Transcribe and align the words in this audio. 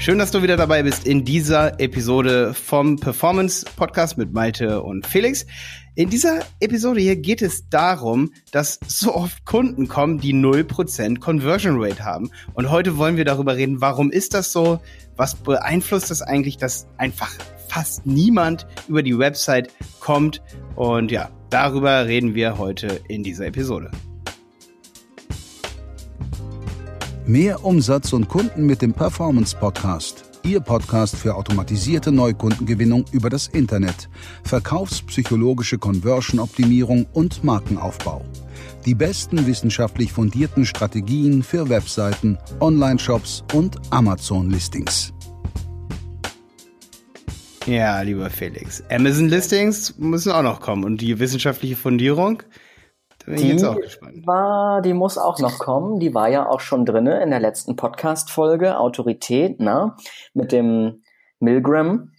Schön, 0.00 0.16
dass 0.16 0.30
du 0.30 0.42
wieder 0.42 0.56
dabei 0.56 0.82
bist 0.82 1.06
in 1.06 1.26
dieser 1.26 1.78
Episode 1.78 2.54
vom 2.54 2.98
Performance 2.98 3.66
Podcast 3.76 4.16
mit 4.16 4.32
Malte 4.32 4.82
und 4.82 5.06
Felix. 5.06 5.44
In 5.94 6.08
dieser 6.08 6.40
Episode 6.58 7.02
hier 7.02 7.16
geht 7.16 7.42
es 7.42 7.68
darum, 7.68 8.32
dass 8.50 8.80
so 8.86 9.14
oft 9.14 9.44
Kunden 9.44 9.88
kommen, 9.88 10.16
die 10.16 10.32
0% 10.32 11.18
Conversion 11.18 11.76
Rate 11.78 12.02
haben. 12.02 12.30
Und 12.54 12.70
heute 12.70 12.96
wollen 12.96 13.18
wir 13.18 13.26
darüber 13.26 13.56
reden, 13.56 13.82
warum 13.82 14.10
ist 14.10 14.32
das 14.32 14.52
so? 14.52 14.80
Was 15.16 15.34
beeinflusst 15.34 16.10
das 16.10 16.22
eigentlich, 16.22 16.56
dass 16.56 16.88
einfach 16.96 17.34
fast 17.68 18.06
niemand 18.06 18.66
über 18.88 19.02
die 19.02 19.18
Website 19.18 19.70
kommt? 20.00 20.40
Und 20.76 21.10
ja, 21.10 21.28
darüber 21.50 22.06
reden 22.06 22.34
wir 22.34 22.56
heute 22.56 23.02
in 23.08 23.22
dieser 23.22 23.44
Episode. 23.44 23.90
Mehr 27.30 27.64
Umsatz 27.64 28.12
und 28.12 28.26
Kunden 28.26 28.66
mit 28.66 28.82
dem 28.82 28.92
Performance 28.92 29.56
Podcast. 29.56 30.24
Ihr 30.42 30.58
Podcast 30.58 31.14
für 31.14 31.36
automatisierte 31.36 32.10
Neukundengewinnung 32.10 33.04
über 33.12 33.30
das 33.30 33.46
Internet, 33.46 34.08
verkaufspsychologische 34.42 35.78
Conversion-Optimierung 35.78 37.06
und 37.12 37.44
Markenaufbau. 37.44 38.24
Die 38.84 38.96
besten 38.96 39.46
wissenschaftlich 39.46 40.12
fundierten 40.12 40.66
Strategien 40.66 41.44
für 41.44 41.68
Webseiten, 41.68 42.36
Online-Shops 42.58 43.44
und 43.54 43.76
Amazon-Listings. 43.90 45.12
Ja, 47.64 48.02
lieber 48.02 48.28
Felix. 48.28 48.82
Amazon-Listings 48.90 49.96
müssen 49.98 50.32
auch 50.32 50.42
noch 50.42 50.60
kommen 50.60 50.82
und 50.82 51.00
die 51.00 51.20
wissenschaftliche 51.20 51.76
Fundierung 51.76 52.42
die 53.36 53.48
jetzt 53.48 53.64
auch 53.64 53.80
gespannt. 53.80 54.26
War, 54.26 54.82
die 54.82 54.94
muss 54.94 55.18
auch 55.18 55.38
noch 55.38 55.58
kommen. 55.58 56.00
Die 56.00 56.14
war 56.14 56.28
ja 56.28 56.48
auch 56.48 56.60
schon 56.60 56.84
drinne 56.84 57.22
in 57.22 57.30
der 57.30 57.40
letzten 57.40 57.76
Podcast-Folge, 57.76 58.78
Autorität, 58.78 59.60
ne? 59.60 59.94
Mit 60.34 60.52
dem 60.52 61.02
Milgram. 61.38 62.12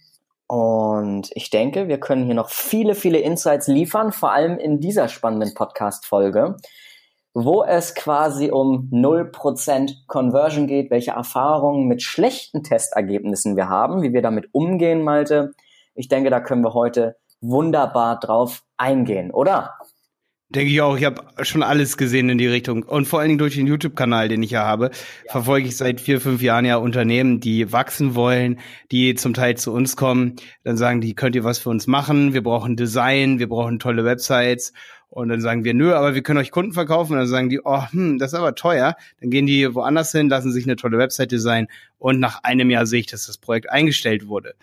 Und 0.46 1.30
ich 1.34 1.48
denke, 1.48 1.88
wir 1.88 1.98
können 1.98 2.26
hier 2.26 2.34
noch 2.34 2.50
viele, 2.50 2.94
viele 2.94 3.18
Insights 3.18 3.68
liefern, 3.68 4.12
vor 4.12 4.32
allem 4.32 4.58
in 4.58 4.80
dieser 4.80 5.08
spannenden 5.08 5.54
Podcast-Folge, 5.54 6.56
wo 7.32 7.64
es 7.64 7.94
quasi 7.94 8.50
um 8.50 8.90
0% 8.92 10.06
Conversion 10.06 10.66
geht, 10.66 10.90
welche 10.90 11.12
Erfahrungen 11.12 11.86
mit 11.88 12.02
schlechten 12.02 12.62
Testergebnissen 12.62 13.56
wir 13.56 13.70
haben, 13.70 14.02
wie 14.02 14.12
wir 14.12 14.20
damit 14.20 14.50
umgehen, 14.52 15.02
Malte. 15.02 15.52
Ich 15.94 16.08
denke, 16.08 16.28
da 16.28 16.40
können 16.40 16.62
wir 16.62 16.74
heute 16.74 17.16
wunderbar 17.40 18.20
drauf 18.20 18.62
eingehen, 18.76 19.30
oder? 19.30 19.74
Denke 20.54 20.70
ich 20.70 20.82
auch. 20.82 20.98
Ich 20.98 21.04
habe 21.06 21.22
schon 21.44 21.62
alles 21.62 21.96
gesehen 21.96 22.28
in 22.28 22.36
die 22.36 22.46
Richtung. 22.46 22.82
Und 22.82 23.06
vor 23.06 23.20
allen 23.20 23.28
Dingen 23.28 23.38
durch 23.38 23.54
den 23.54 23.66
YouTube-Kanal, 23.66 24.28
den 24.28 24.42
ich 24.42 24.50
ja 24.50 24.64
habe, 24.64 24.90
ja. 25.24 25.32
verfolge 25.32 25.66
ich 25.66 25.78
seit 25.78 25.98
vier, 25.98 26.20
fünf 26.20 26.42
Jahren 26.42 26.66
ja 26.66 26.76
Unternehmen, 26.76 27.40
die 27.40 27.72
wachsen 27.72 28.14
wollen, 28.14 28.58
die 28.90 29.14
zum 29.14 29.32
Teil 29.32 29.56
zu 29.56 29.72
uns 29.72 29.96
kommen. 29.96 30.36
Dann 30.62 30.76
sagen 30.76 31.00
die, 31.00 31.14
könnt 31.14 31.36
ihr 31.36 31.44
was 31.44 31.58
für 31.58 31.70
uns 31.70 31.86
machen? 31.86 32.34
Wir 32.34 32.42
brauchen 32.42 32.76
Design, 32.76 33.38
wir 33.38 33.48
brauchen 33.48 33.78
tolle 33.78 34.04
Websites. 34.04 34.74
Und 35.08 35.30
dann 35.30 35.40
sagen 35.40 35.64
wir, 35.64 35.72
nö, 35.72 35.94
aber 35.94 36.14
wir 36.14 36.22
können 36.22 36.38
euch 36.38 36.50
Kunden 36.50 36.72
verkaufen. 36.72 37.12
Und 37.12 37.20
dann 37.20 37.28
sagen 37.28 37.48
die, 37.48 37.60
oh, 37.64 37.84
hm, 37.90 38.18
das 38.18 38.34
ist 38.34 38.38
aber 38.38 38.54
teuer. 38.54 38.94
Dann 39.22 39.30
gehen 39.30 39.46
die 39.46 39.74
woanders 39.74 40.12
hin, 40.12 40.28
lassen 40.28 40.52
sich 40.52 40.66
eine 40.66 40.76
tolle 40.76 40.98
Website 40.98 41.32
designen. 41.32 41.68
Und 41.98 42.20
nach 42.20 42.44
einem 42.44 42.68
Jahr 42.68 42.84
sehe 42.84 43.00
ich, 43.00 43.06
dass 43.06 43.26
das 43.26 43.38
Projekt 43.38 43.70
eingestellt 43.70 44.26
wurde. 44.26 44.54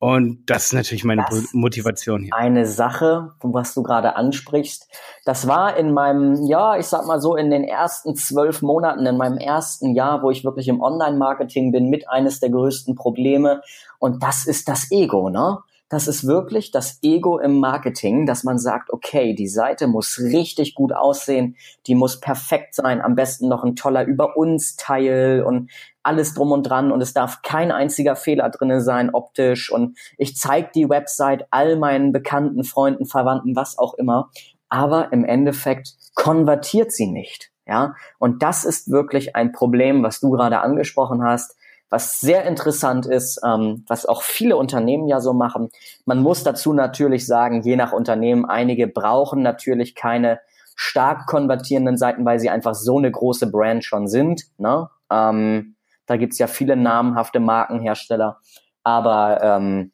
Und 0.00 0.48
das 0.48 0.66
ist 0.66 0.72
natürlich 0.74 1.04
meine 1.04 1.24
das 1.28 1.52
Motivation 1.52 2.22
hier. 2.22 2.34
Eine 2.34 2.66
Sache, 2.66 3.32
was 3.42 3.74
du 3.74 3.82
gerade 3.82 4.14
ansprichst, 4.14 4.88
das 5.24 5.48
war 5.48 5.76
in 5.76 5.92
meinem, 5.92 6.44
ja, 6.46 6.78
ich 6.78 6.86
sag 6.86 7.06
mal 7.06 7.20
so, 7.20 7.34
in 7.34 7.50
den 7.50 7.64
ersten 7.64 8.14
zwölf 8.14 8.62
Monaten, 8.62 9.04
in 9.06 9.16
meinem 9.16 9.38
ersten 9.38 9.96
Jahr, 9.96 10.22
wo 10.22 10.30
ich 10.30 10.44
wirklich 10.44 10.68
im 10.68 10.80
Online-Marketing 10.80 11.72
bin, 11.72 11.90
mit 11.90 12.08
eines 12.08 12.38
der 12.38 12.50
größten 12.50 12.94
Probleme. 12.94 13.60
Und 13.98 14.22
das 14.22 14.46
ist 14.46 14.68
das 14.68 14.90
Ego, 14.92 15.30
ne? 15.30 15.58
Das 15.90 16.06
ist 16.06 16.26
wirklich 16.26 16.70
das 16.70 16.98
Ego 17.02 17.38
im 17.38 17.60
Marketing, 17.60 18.26
dass 18.26 18.44
man 18.44 18.58
sagt, 18.58 18.92
okay, 18.92 19.34
die 19.34 19.48
Seite 19.48 19.86
muss 19.86 20.18
richtig 20.18 20.74
gut 20.74 20.92
aussehen, 20.92 21.56
die 21.86 21.94
muss 21.94 22.20
perfekt 22.20 22.74
sein, 22.74 23.00
am 23.00 23.14
besten 23.14 23.48
noch 23.48 23.64
ein 23.64 23.74
toller 23.74 24.04
Über 24.04 24.36
uns 24.36 24.76
Teil 24.76 25.42
und 25.46 25.70
alles 26.02 26.34
drum 26.34 26.52
und 26.52 26.64
dran 26.64 26.92
und 26.92 27.00
es 27.00 27.14
darf 27.14 27.40
kein 27.42 27.72
einziger 27.72 28.16
Fehler 28.16 28.50
drinne 28.50 28.82
sein 28.82 29.14
optisch 29.14 29.72
und 29.72 29.98
ich 30.18 30.36
zeige 30.36 30.70
die 30.74 30.88
Website 30.88 31.46
all 31.50 31.76
meinen 31.76 32.12
Bekannten, 32.12 32.64
Freunden, 32.64 33.06
Verwandten, 33.06 33.56
was 33.56 33.78
auch 33.78 33.94
immer, 33.94 34.30
aber 34.68 35.12
im 35.12 35.24
Endeffekt 35.24 35.94
konvertiert 36.14 36.92
sie 36.92 37.06
nicht. 37.06 37.50
Ja, 37.66 37.94
und 38.18 38.42
das 38.42 38.64
ist 38.64 38.90
wirklich 38.90 39.36
ein 39.36 39.52
Problem, 39.52 40.02
was 40.02 40.20
du 40.20 40.30
gerade 40.30 40.60
angesprochen 40.60 41.22
hast 41.22 41.57
was 41.90 42.20
sehr 42.20 42.44
interessant 42.44 43.06
ist, 43.06 43.40
ähm, 43.44 43.84
was 43.86 44.06
auch 44.06 44.22
viele 44.22 44.56
Unternehmen 44.56 45.08
ja 45.08 45.20
so 45.20 45.32
machen. 45.32 45.70
Man 46.04 46.20
muss 46.20 46.42
dazu 46.42 46.72
natürlich 46.72 47.26
sagen, 47.26 47.62
je 47.62 47.76
nach 47.76 47.92
Unternehmen, 47.92 48.44
einige 48.44 48.86
brauchen 48.86 49.42
natürlich 49.42 49.94
keine 49.94 50.40
stark 50.76 51.26
konvertierenden 51.26 51.96
Seiten, 51.96 52.24
weil 52.24 52.38
sie 52.38 52.50
einfach 52.50 52.74
so 52.74 52.98
eine 52.98 53.10
große 53.10 53.50
Brand 53.50 53.84
schon 53.84 54.06
sind. 54.06 54.44
Ne? 54.58 54.88
Ähm, 55.10 55.76
da 56.06 56.16
gibt's 56.16 56.38
ja 56.38 56.46
viele 56.46 56.76
namhafte 56.76 57.40
Markenhersteller, 57.40 58.38
aber 58.84 59.42
ähm, 59.42 59.92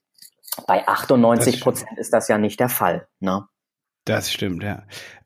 bei 0.67 0.87
98 0.87 1.61
Prozent 1.61 1.99
ist 1.99 2.13
das 2.13 2.29
ja 2.29 2.39
nicht 2.39 2.61
der 2.61 2.69
Fall. 2.69 3.09
Ne? 3.21 3.47
Das 4.05 4.31
stimmt, 4.31 4.63
ja. 4.63 4.83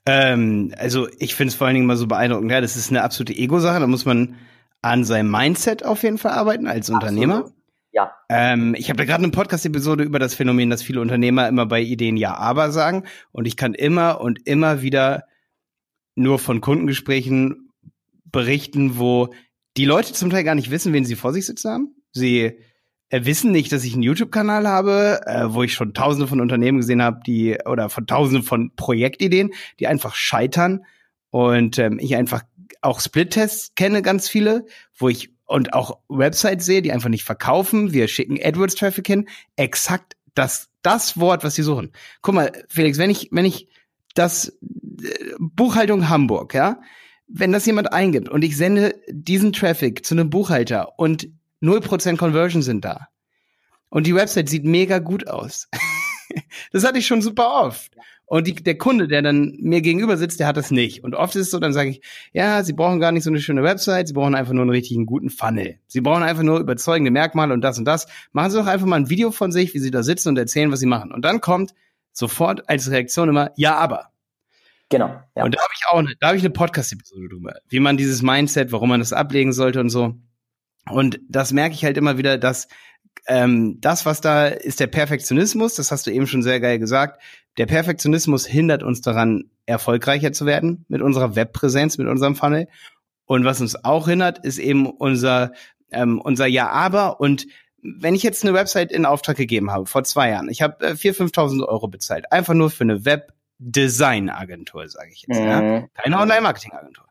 Ähm, 0.07 0.73
also 0.79 1.09
ich 1.19 1.35
finde 1.35 1.51
es 1.51 1.57
vor 1.57 1.67
allen 1.67 1.75
Dingen 1.75 1.87
mal 1.87 1.97
so 1.97 2.07
beeindruckend. 2.07 2.51
Ja, 2.51 2.61
das 2.61 2.77
ist 2.77 2.91
eine 2.91 3.03
absolute 3.03 3.35
Ego-Sache. 3.35 3.81
Da 3.81 3.87
muss 3.87 4.07
man 4.07 4.37
an 4.89 5.05
seinem 5.05 5.31
Mindset 5.31 5.85
auf 5.85 6.03
jeden 6.03 6.19
Fall 6.19 6.33
arbeiten 6.33 6.67
als 6.67 6.91
Absolut. 6.91 7.03
Unternehmer. 7.03 7.51
Ja. 7.93 8.13
Ähm, 8.29 8.75
ich 8.77 8.91
habe 8.91 8.99
da 8.99 9.05
gerade 9.05 9.23
eine 9.23 9.33
Podcast-Episode 9.33 10.05
über 10.05 10.19
das 10.19 10.35
Phänomen, 10.35 10.71
dass 10.71 10.83
viele 10.83 11.01
Unternehmer 11.01 11.49
immer 11.49 11.67
bei 11.67 11.81
Ideen 11.81 12.17
ja, 12.17 12.35
aber 12.37 12.71
sagen. 12.71 13.05
Und 13.33 13.47
ich 13.47 13.57
kann 13.57 13.75
immer 13.75 14.21
und 14.21 14.47
immer 14.47 14.83
wieder 14.83 15.25
nur 16.15 16.39
von 16.39 16.61
Kundengesprächen 16.61 17.71
berichten, 18.25 18.99
wo 18.99 19.29
die 19.77 19.85
Leute 19.85 20.13
zum 20.13 20.31
Teil 20.31 20.45
gar 20.45 20.55
nicht 20.55 20.71
wissen, 20.71 20.93
wen 20.93 21.05
sie 21.05 21.17
vor 21.17 21.33
sich 21.33 21.47
sitzen 21.47 21.71
haben. 21.71 21.95
Sie 22.13 22.59
äh, 23.11 23.25
wissen 23.25 23.53
nicht, 23.53 23.73
dass 23.73 23.85
ich 23.85 23.95
einen 23.95 24.03
YouTube-Kanal 24.03 24.67
habe, 24.67 25.21
äh, 25.27 25.45
wo 25.49 25.63
ich 25.63 25.75
schon 25.75 25.95
tausende 25.95 26.27
von 26.27 26.41
Unternehmen 26.41 26.79
gesehen 26.79 27.03
habe, 27.03 27.21
die 27.27 27.59
oder 27.65 27.89
von 27.89 28.07
tausenden 28.07 28.43
von 28.43 28.75
Projektideen, 28.75 29.51
die 29.81 29.87
einfach 29.87 30.15
scheitern 30.15 30.85
und 31.31 31.79
ähm, 31.79 31.99
ich 32.01 32.17
einfach 32.17 32.43
auch 32.81 33.01
Split-Tests 33.01 33.75
kenne 33.75 34.03
ganz 34.03 34.29
viele, 34.29 34.67
wo 34.97 35.09
ich 35.09 35.31
und 35.47 35.73
auch 35.73 35.99
Websites 36.09 36.67
sehe, 36.67 36.83
die 36.83 36.93
einfach 36.93 37.09
nicht 37.09 37.25
verkaufen. 37.25 37.93
Wir 37.93 38.07
schicken 38.07 38.39
AdWords-Traffic 38.41 39.07
hin. 39.07 39.29
Exakt 39.57 40.15
das, 40.35 40.69
das 40.83 41.19
Wort, 41.19 41.43
was 41.43 41.55
sie 41.55 41.63
suchen. 41.63 41.93
Guck 42.21 42.35
mal, 42.35 42.53
Felix, 42.69 42.99
wenn 42.99 43.11
ich, 43.11 43.29
wenn 43.33 43.47
ich 43.47 43.69
das 44.15 44.49
äh, 44.49 45.35
Buchhaltung 45.39 46.09
Hamburg, 46.09 46.55
ja, 46.55 46.81
wenn 47.29 47.53
das 47.53 47.67
jemand 47.67 47.93
eingibt 47.93 48.29
und 48.29 48.43
ich 48.43 48.57
sende 48.57 48.95
diesen 49.09 49.53
Traffic 49.53 50.05
zu 50.05 50.15
einem 50.15 50.31
Buchhalter 50.31 50.99
und 50.99 51.29
0% 51.63 52.17
Conversion 52.17 52.63
sind 52.63 52.85
da 52.85 53.09
und 53.91 54.07
die 54.07 54.15
Website 54.15 54.49
sieht 54.49 54.65
mega 54.65 54.99
gut 54.99 55.29
aus. 55.29 55.69
das 56.73 56.85
hatte 56.85 56.99
ich 56.99 57.07
schon 57.07 57.23
super 57.23 57.63
oft. 57.63 57.93
Und 58.29 58.47
die, 58.47 58.55
der 58.55 58.77
Kunde, 58.77 59.09
der 59.09 59.23
dann 59.23 59.57
mir 59.59 59.81
gegenüber 59.81 60.19
sitzt, 60.19 60.39
der 60.39 60.47
hat 60.47 60.59
das 60.59 60.71
nicht. 60.71 61.03
Und 61.03 61.15
oft 61.15 61.35
ist 61.35 61.47
es 61.47 61.51
so, 61.51 61.59
dann 61.59 61.73
sage 61.73 61.89
ich, 61.89 62.03
ja, 62.33 62.63
Sie 62.63 62.75
brauchen 62.75 63.01
gar 63.01 63.11
nicht 63.11 63.25
so 63.25 63.31
eine 63.31 63.41
schöne 63.41 63.63
Website, 63.63 64.09
Sie 64.09 64.13
brauchen 64.13 64.35
einfach 64.35 64.53
nur 64.53 64.63
einen 64.63 64.71
richtigen 64.71 65.07
guten 65.07 65.31
Funnel. 65.31 65.79
Sie 65.87 66.03
brauchen 66.03 66.23
einfach 66.23 66.43
nur 66.43 66.61
überzeugende 66.61 67.11
Merkmale 67.11 67.55
und 67.55 67.63
das 67.63 67.79
und 67.79 67.87
das. 67.87 68.07
Machen 68.33 68.51
Sie 68.51 68.59
doch 68.59 68.67
einfach 68.67 68.87
mal 68.87 68.97
ein 68.97 69.09
Video 69.09 69.31
von 69.31 69.51
sich, 69.51 69.73
wie 69.73 69.79
Sie 69.79 69.91
da 69.91 70.03
sitzen 70.03 70.29
und 70.29 70.39
erzählen, 70.39 70.71
was 70.71 70.81
Sie 70.81 70.87
machen. 70.87 71.11
Und 71.11 71.25
dann 71.25 71.41
kommt 71.41 71.73
sofort 72.13 72.69
als 72.69 72.91
Reaktion 72.91 73.31
immer, 73.31 73.51
ja, 73.57 73.77
aber. 73.77 74.11
Genau. 74.91 75.23
Ja. 75.35 75.45
Und 75.45 75.55
da 75.55 75.61
habe 75.63 75.73
ich 75.75 75.87
auch 75.91 75.99
eine, 75.99 76.15
da 76.21 76.29
habe 76.29 76.37
ich 76.37 76.43
eine 76.43 76.51
Podcast-Episode 76.51 77.29
drüber, 77.31 77.55
wie 77.71 77.81
man 77.81 77.97
dieses 77.97 78.21
Mindset, 78.21 78.73
warum 78.73 78.91
man 78.91 79.01
das 79.01 79.15
ablegen 79.15 79.55
sollte 79.55 79.81
und 79.81 79.89
so. 79.89 80.15
Und 80.91 81.19
das 81.29 81.53
merke 81.55 81.75
ich 81.75 81.85
halt 81.85 81.97
immer 81.97 82.19
wieder, 82.19 82.37
dass 82.37 82.69
ähm, 83.29 83.79
das, 83.81 84.07
was 84.07 84.21
da 84.23 84.47
ist 84.47 84.81
der 84.81 84.87
Perfektionismus, 84.87 85.75
das 85.75 85.93
hast 85.93 86.07
du 86.07 86.11
eben 86.11 86.27
schon 86.27 86.43
sehr 86.43 86.61
geil 86.61 86.79
gesagt. 86.79 87.23
Der 87.59 87.67
Perfektionismus 87.67 88.47
hindert 88.47 88.83
uns 88.83 89.03
daran, 89.03 89.51
erfolgreicher 89.67 90.33
zu 90.33 90.47
werden 90.47 90.87
mit 90.89 91.03
unserer 91.03 91.37
Webpräsenz, 91.37 91.99
mit 91.99 92.09
unserem 92.09 92.35
Funnel. 92.35 92.69
Und 93.27 93.45
was 93.45 93.61
uns 93.61 93.85
auch 93.85 94.09
hindert, 94.09 94.43
ist 94.45 94.59
eben 94.59 94.87
unser, 94.87 95.53
ähm, 95.91 96.21
unser 96.21 96.47
Ja-Aber. 96.47 97.21
Und 97.21 97.47
wenn 97.83 98.15
ich 98.15 98.23
jetzt 98.23 98.45
eine 98.45 98.55
Website 98.55 98.91
in 98.91 99.05
Auftrag 99.05 99.37
gegeben 99.37 99.71
habe, 99.71 99.85
vor 99.85 100.05
zwei 100.05 100.31
Jahren, 100.31 100.49
ich 100.49 100.63
habe 100.63 100.87
äh, 100.87 100.93
4.000, 100.93 101.35
5.000 101.35 101.69
Euro 101.69 101.89
bezahlt, 101.89 102.33
einfach 102.33 102.55
nur 102.55 102.71
für 102.71 102.85
eine 102.85 103.05
Web-Design-Agentur, 103.05 104.89
sage 104.89 105.11
ich 105.13 105.27
jetzt. 105.29 105.39
Mhm. 105.39 105.47
Ja? 105.47 105.87
Keine 106.03 106.19
Online-Marketing-Agentur. 106.19 107.05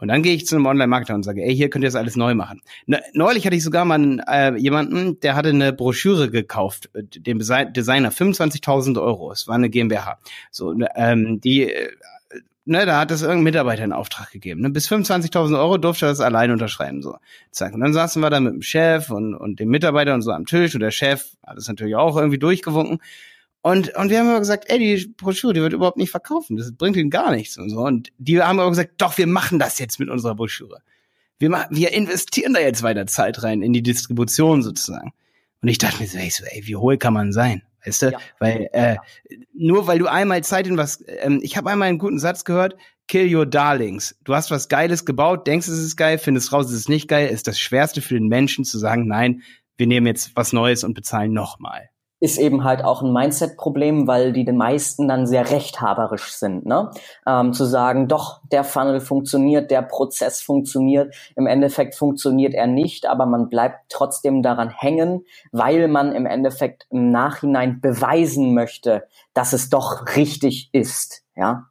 Und 0.00 0.08
dann 0.08 0.22
gehe 0.22 0.34
ich 0.34 0.46
zu 0.46 0.56
einem 0.56 0.66
Online-Marketer 0.66 1.14
und 1.14 1.22
sage, 1.22 1.42
ey, 1.42 1.54
hier 1.54 1.70
könnt 1.70 1.84
ihr 1.84 1.88
das 1.88 1.96
alles 1.96 2.16
neu 2.16 2.34
machen. 2.34 2.62
Ne, 2.86 3.02
neulich 3.12 3.44
hatte 3.46 3.56
ich 3.56 3.64
sogar 3.64 3.84
mal 3.84 3.94
einen, 3.94 4.20
äh, 4.20 4.56
jemanden, 4.56 5.20
der 5.20 5.34
hatte 5.34 5.50
eine 5.50 5.72
Broschüre 5.72 6.30
gekauft, 6.30 6.90
äh, 6.94 7.02
dem 7.02 7.38
Designer, 7.38 8.12
25.000 8.12 9.00
Euro. 9.00 9.32
Es 9.32 9.48
war 9.48 9.56
eine 9.56 9.70
GmbH. 9.70 10.18
So, 10.50 10.72
ne, 10.72 10.88
ähm, 10.96 11.40
die 11.40 11.72
äh, 11.72 11.90
ne, 12.68 12.86
da 12.86 13.00
hat 13.00 13.10
das 13.10 13.22
irgendein 13.22 13.44
Mitarbeiter 13.44 13.84
in 13.84 13.92
Auftrag 13.92 14.30
gegeben. 14.30 14.60
Ne? 14.60 14.70
Bis 14.70 14.90
25.000 14.90 15.58
Euro 15.58 15.78
durfte 15.78 16.06
er 16.06 16.10
das 16.10 16.20
allein 16.20 16.50
unterschreiben. 16.50 17.02
So. 17.02 17.16
Zack. 17.50 17.74
Und 17.74 17.80
dann 17.80 17.92
saßen 17.92 18.22
wir 18.22 18.30
da 18.30 18.40
mit 18.40 18.52
dem 18.52 18.62
Chef 18.62 19.10
und, 19.10 19.34
und 19.34 19.58
dem 19.58 19.70
Mitarbeiter 19.70 20.14
und 20.14 20.22
so 20.22 20.30
am 20.30 20.46
Tisch 20.46 20.74
und 20.74 20.80
der 20.80 20.90
Chef 20.90 21.24
hat 21.44 21.56
es 21.56 21.66
natürlich 21.66 21.96
auch 21.96 22.16
irgendwie 22.16 22.38
durchgewunken. 22.38 23.00
Und, 23.68 23.94
und 23.96 24.08
wir 24.08 24.18
haben 24.18 24.30
aber 24.30 24.38
gesagt, 24.38 24.64
ey, 24.68 24.78
die 24.78 25.08
Broschüre, 25.08 25.52
die 25.52 25.60
wird 25.60 25.74
überhaupt 25.74 25.98
nicht 25.98 26.10
verkaufen. 26.10 26.56
Das 26.56 26.72
bringt 26.72 26.96
ihnen 26.96 27.10
gar 27.10 27.32
nichts 27.32 27.58
und 27.58 27.68
so. 27.68 27.80
Und 27.80 28.08
die 28.16 28.40
haben 28.40 28.60
aber 28.60 28.70
gesagt, 28.70 28.92
doch, 28.96 29.18
wir 29.18 29.26
machen 29.26 29.58
das 29.58 29.78
jetzt 29.78 30.00
mit 30.00 30.08
unserer 30.08 30.34
Broschüre. 30.34 30.80
Wir, 31.38 31.50
machen, 31.50 31.76
wir 31.76 31.92
investieren 31.92 32.54
da 32.54 32.60
jetzt 32.60 32.82
weiter 32.82 33.06
Zeit 33.06 33.42
rein 33.42 33.60
in 33.60 33.74
die 33.74 33.82
Distribution 33.82 34.62
sozusagen. 34.62 35.12
Und 35.60 35.68
ich 35.68 35.76
dachte 35.76 36.00
mir 36.00 36.08
so, 36.08 36.16
ey, 36.16 36.30
so, 36.30 36.44
ey 36.46 36.66
wie 36.66 36.76
hohl 36.76 36.96
kann 36.96 37.12
man 37.12 37.30
sein? 37.30 37.62
Weißt 37.84 38.00
du? 38.02 38.12
Ja. 38.12 38.18
Weil 38.38 38.70
äh, 38.72 38.96
nur 39.52 39.86
weil 39.86 39.98
du 39.98 40.06
einmal 40.06 40.42
Zeit 40.44 40.66
in 40.66 40.78
was, 40.78 41.04
ähm, 41.06 41.40
ich 41.42 41.58
habe 41.58 41.68
einmal 41.68 41.88
einen 41.88 41.98
guten 41.98 42.18
Satz 42.18 42.46
gehört, 42.46 42.74
kill 43.06 43.34
your 43.34 43.44
darlings. 43.44 44.16
Du 44.24 44.34
hast 44.34 44.50
was 44.50 44.68
Geiles 44.68 45.04
gebaut, 45.04 45.46
denkst 45.46 45.68
es 45.68 45.78
ist 45.78 45.96
geil, 45.96 46.16
findest 46.16 46.54
raus, 46.54 46.66
es 46.66 46.72
ist 46.72 46.88
nicht 46.88 47.06
geil, 47.06 47.28
ist 47.28 47.46
das 47.46 47.60
Schwerste 47.60 48.00
für 48.00 48.14
den 48.14 48.28
Menschen 48.28 48.64
zu 48.64 48.78
sagen, 48.78 49.06
nein, 49.06 49.42
wir 49.76 49.86
nehmen 49.86 50.06
jetzt 50.06 50.32
was 50.36 50.54
Neues 50.54 50.84
und 50.84 50.94
bezahlen 50.94 51.34
nochmal 51.34 51.90
ist 52.20 52.38
eben 52.38 52.64
halt 52.64 52.82
auch 52.82 53.02
ein 53.02 53.12
Mindset-Problem, 53.12 54.06
weil 54.06 54.32
die 54.32 54.44
den 54.44 54.56
meisten 54.56 55.06
dann 55.06 55.26
sehr 55.26 55.50
rechthaberisch 55.50 56.32
sind. 56.32 56.66
Ne? 56.66 56.90
Ähm, 57.26 57.52
zu 57.52 57.64
sagen, 57.64 58.08
doch, 58.08 58.40
der 58.50 58.64
Funnel 58.64 59.00
funktioniert, 59.00 59.70
der 59.70 59.82
Prozess 59.82 60.40
funktioniert, 60.40 61.14
im 61.36 61.46
Endeffekt 61.46 61.94
funktioniert 61.94 62.54
er 62.54 62.66
nicht, 62.66 63.06
aber 63.06 63.26
man 63.26 63.48
bleibt 63.48 63.78
trotzdem 63.88 64.42
daran 64.42 64.70
hängen, 64.70 65.24
weil 65.52 65.86
man 65.88 66.12
im 66.12 66.26
Endeffekt 66.26 66.86
im 66.90 67.10
Nachhinein 67.10 67.80
beweisen 67.80 68.52
möchte, 68.54 69.04
dass 69.32 69.52
es 69.52 69.70
doch 69.70 70.16
richtig 70.16 70.70
ist. 70.72 71.22
Ja. 71.36 71.66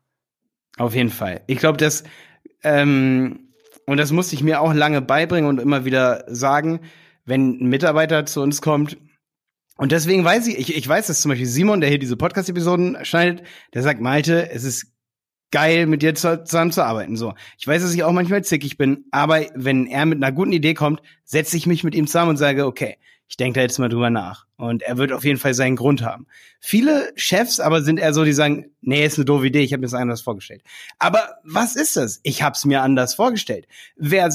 Auf 0.78 0.96
jeden 0.96 1.10
Fall. 1.10 1.42
Ich 1.48 1.58
glaube, 1.58 1.78
dass 1.78 2.04
ähm, 2.64 3.48
und 3.86 3.98
das 3.98 4.12
musste 4.12 4.36
ich 4.36 4.44
mir 4.44 4.62
auch 4.62 4.74
lange 4.74 5.02
beibringen 5.02 5.50
und 5.50 5.60
immer 5.60 5.86
wieder 5.86 6.24
sagen, 6.28 6.82
wenn 7.26 7.60
ein 7.62 7.68
Mitarbeiter 7.68 8.26
zu 8.26 8.42
uns 8.42 8.62
kommt 8.62 8.98
und 9.78 9.92
deswegen 9.92 10.24
weiß 10.24 10.48
ich, 10.48 10.58
ich, 10.58 10.76
ich 10.76 10.88
weiß, 10.88 11.08
dass 11.08 11.22
zum 11.22 11.30
Beispiel 11.30 11.48
Simon, 11.48 11.82
der 11.82 11.90
hier 11.90 12.00
diese 12.00 12.18
Podcast-Episoden 12.18 12.98
schneidet, 13.04 13.44
der 13.74 13.84
sagt, 13.84 14.02
Malte, 14.02 14.50
es 14.52 14.64
ist 14.64 14.94
geil, 15.52 15.86
mit 15.86 16.02
dir 16.02 16.14
zusammen 16.16 16.72
zu 16.72 16.84
arbeiten. 16.84 17.16
So, 17.16 17.34
ich 17.58 17.68
weiß, 17.68 17.82
dass 17.82 17.94
ich 17.94 18.04
auch 18.04 18.12
manchmal 18.12 18.44
zickig 18.44 18.78
bin, 18.78 19.06
aber 19.12 19.46
wenn 19.56 19.88
er 19.88 20.06
mit 20.06 20.22
einer 20.22 20.34
guten 20.34 20.52
Idee 20.52 20.74
kommt, 20.74 21.02
setze 21.24 21.58
ich 21.58 21.68
mich 21.68 21.84
mit 21.84 21.96
ihm 21.96 22.08
zusammen 22.08 22.32
und 22.32 22.38
sage, 22.38 22.66
okay, 22.66 22.98
ich 23.30 23.36
denke 23.36 23.60
da 23.60 23.62
jetzt 23.62 23.78
mal 23.78 23.90
drüber 23.90 24.10
nach. 24.10 24.46
Und 24.56 24.82
er 24.84 24.98
wird 24.98 25.12
auf 25.12 25.24
jeden 25.24 25.38
Fall 25.38 25.54
seinen 25.54 25.76
Grund 25.76 26.02
haben. 26.02 26.28
Viele 26.60 27.12
Chefs 27.16 27.60
aber 27.60 27.82
sind 27.82 28.00
eher 28.00 28.14
so, 28.14 28.24
die 28.24 28.34
sagen, 28.34 28.72
nee, 28.82 29.06
ist 29.06 29.18
eine 29.18 29.26
doofe 29.26 29.48
Idee, 29.48 29.62
ich 29.62 29.74
habe 29.74 29.82
mir 29.82 29.88
das 29.88 29.94
anders 29.94 30.22
vorgestellt. 30.22 30.64
Aber 30.98 31.36
was 31.44 31.76
ist 31.76 31.98
das? 31.98 32.20
Ich 32.24 32.42
habe 32.42 32.54
es 32.56 32.66
mir 32.66 32.82
anders 32.82 33.16
vorgestellt. 33.16 33.68
Wer, 33.98 34.34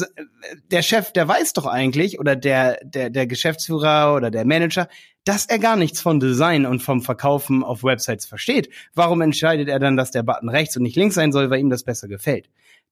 der 0.70 0.82
Chef, 0.82 1.12
der 1.12 1.26
weiß 1.26 1.54
doch 1.54 1.66
eigentlich, 1.66 2.20
oder 2.20 2.36
der, 2.36 2.78
der, 2.84 3.10
der 3.10 3.26
Geschäftsführer 3.26 4.14
oder 4.14 4.30
der 4.30 4.44
Manager, 4.44 4.88
dass 5.24 5.46
er 5.46 5.58
gar 5.58 5.76
nichts 5.76 6.00
von 6.00 6.20
Design 6.20 6.66
und 6.66 6.82
vom 6.82 7.00
Verkaufen 7.00 7.64
auf 7.64 7.82
Websites 7.82 8.26
versteht. 8.26 8.68
Warum 8.94 9.20
entscheidet 9.22 9.68
er 9.68 9.78
dann, 9.78 9.96
dass 9.96 10.10
der 10.10 10.22
Button 10.22 10.48
rechts 10.48 10.76
und 10.76 10.82
nicht 10.82 10.96
links 10.96 11.14
sein 11.14 11.32
soll, 11.32 11.48
weil 11.48 11.60
ihm 11.60 11.70
das 11.70 11.84
besser 11.84 12.08
gefällt? 12.08 12.48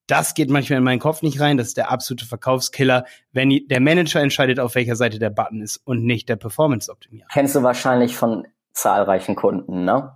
Das 0.07 0.35
geht 0.35 0.51
manchmal 0.51 0.79
in 0.79 0.85
meinen 0.85 0.99
Kopf 0.99 1.23
nicht 1.23 1.41
rein. 1.41 1.57
Das 1.57 1.69
ist 1.69 1.77
der 1.77 1.91
absolute 1.91 2.27
Verkaufskiller, 2.27 3.05
wenn 3.33 3.51
der 3.69 3.81
Manager 3.81 4.21
entscheidet, 4.21 4.59
auf 4.59 4.75
welcher 4.75 4.97
Seite 4.97 5.19
der 5.19 5.31
Button 5.31 5.63
ist 5.63 5.77
und 5.85 6.05
nicht 6.05 6.29
der 6.29 6.37
Performance-Optimierer. 6.37 7.29
Kennst 7.33 7.55
du 7.55 7.63
wahrscheinlich 7.63 8.17
von 8.17 8.47
zahlreichen 8.73 9.37
Kunden, 9.37 9.85
ne? 9.85 10.13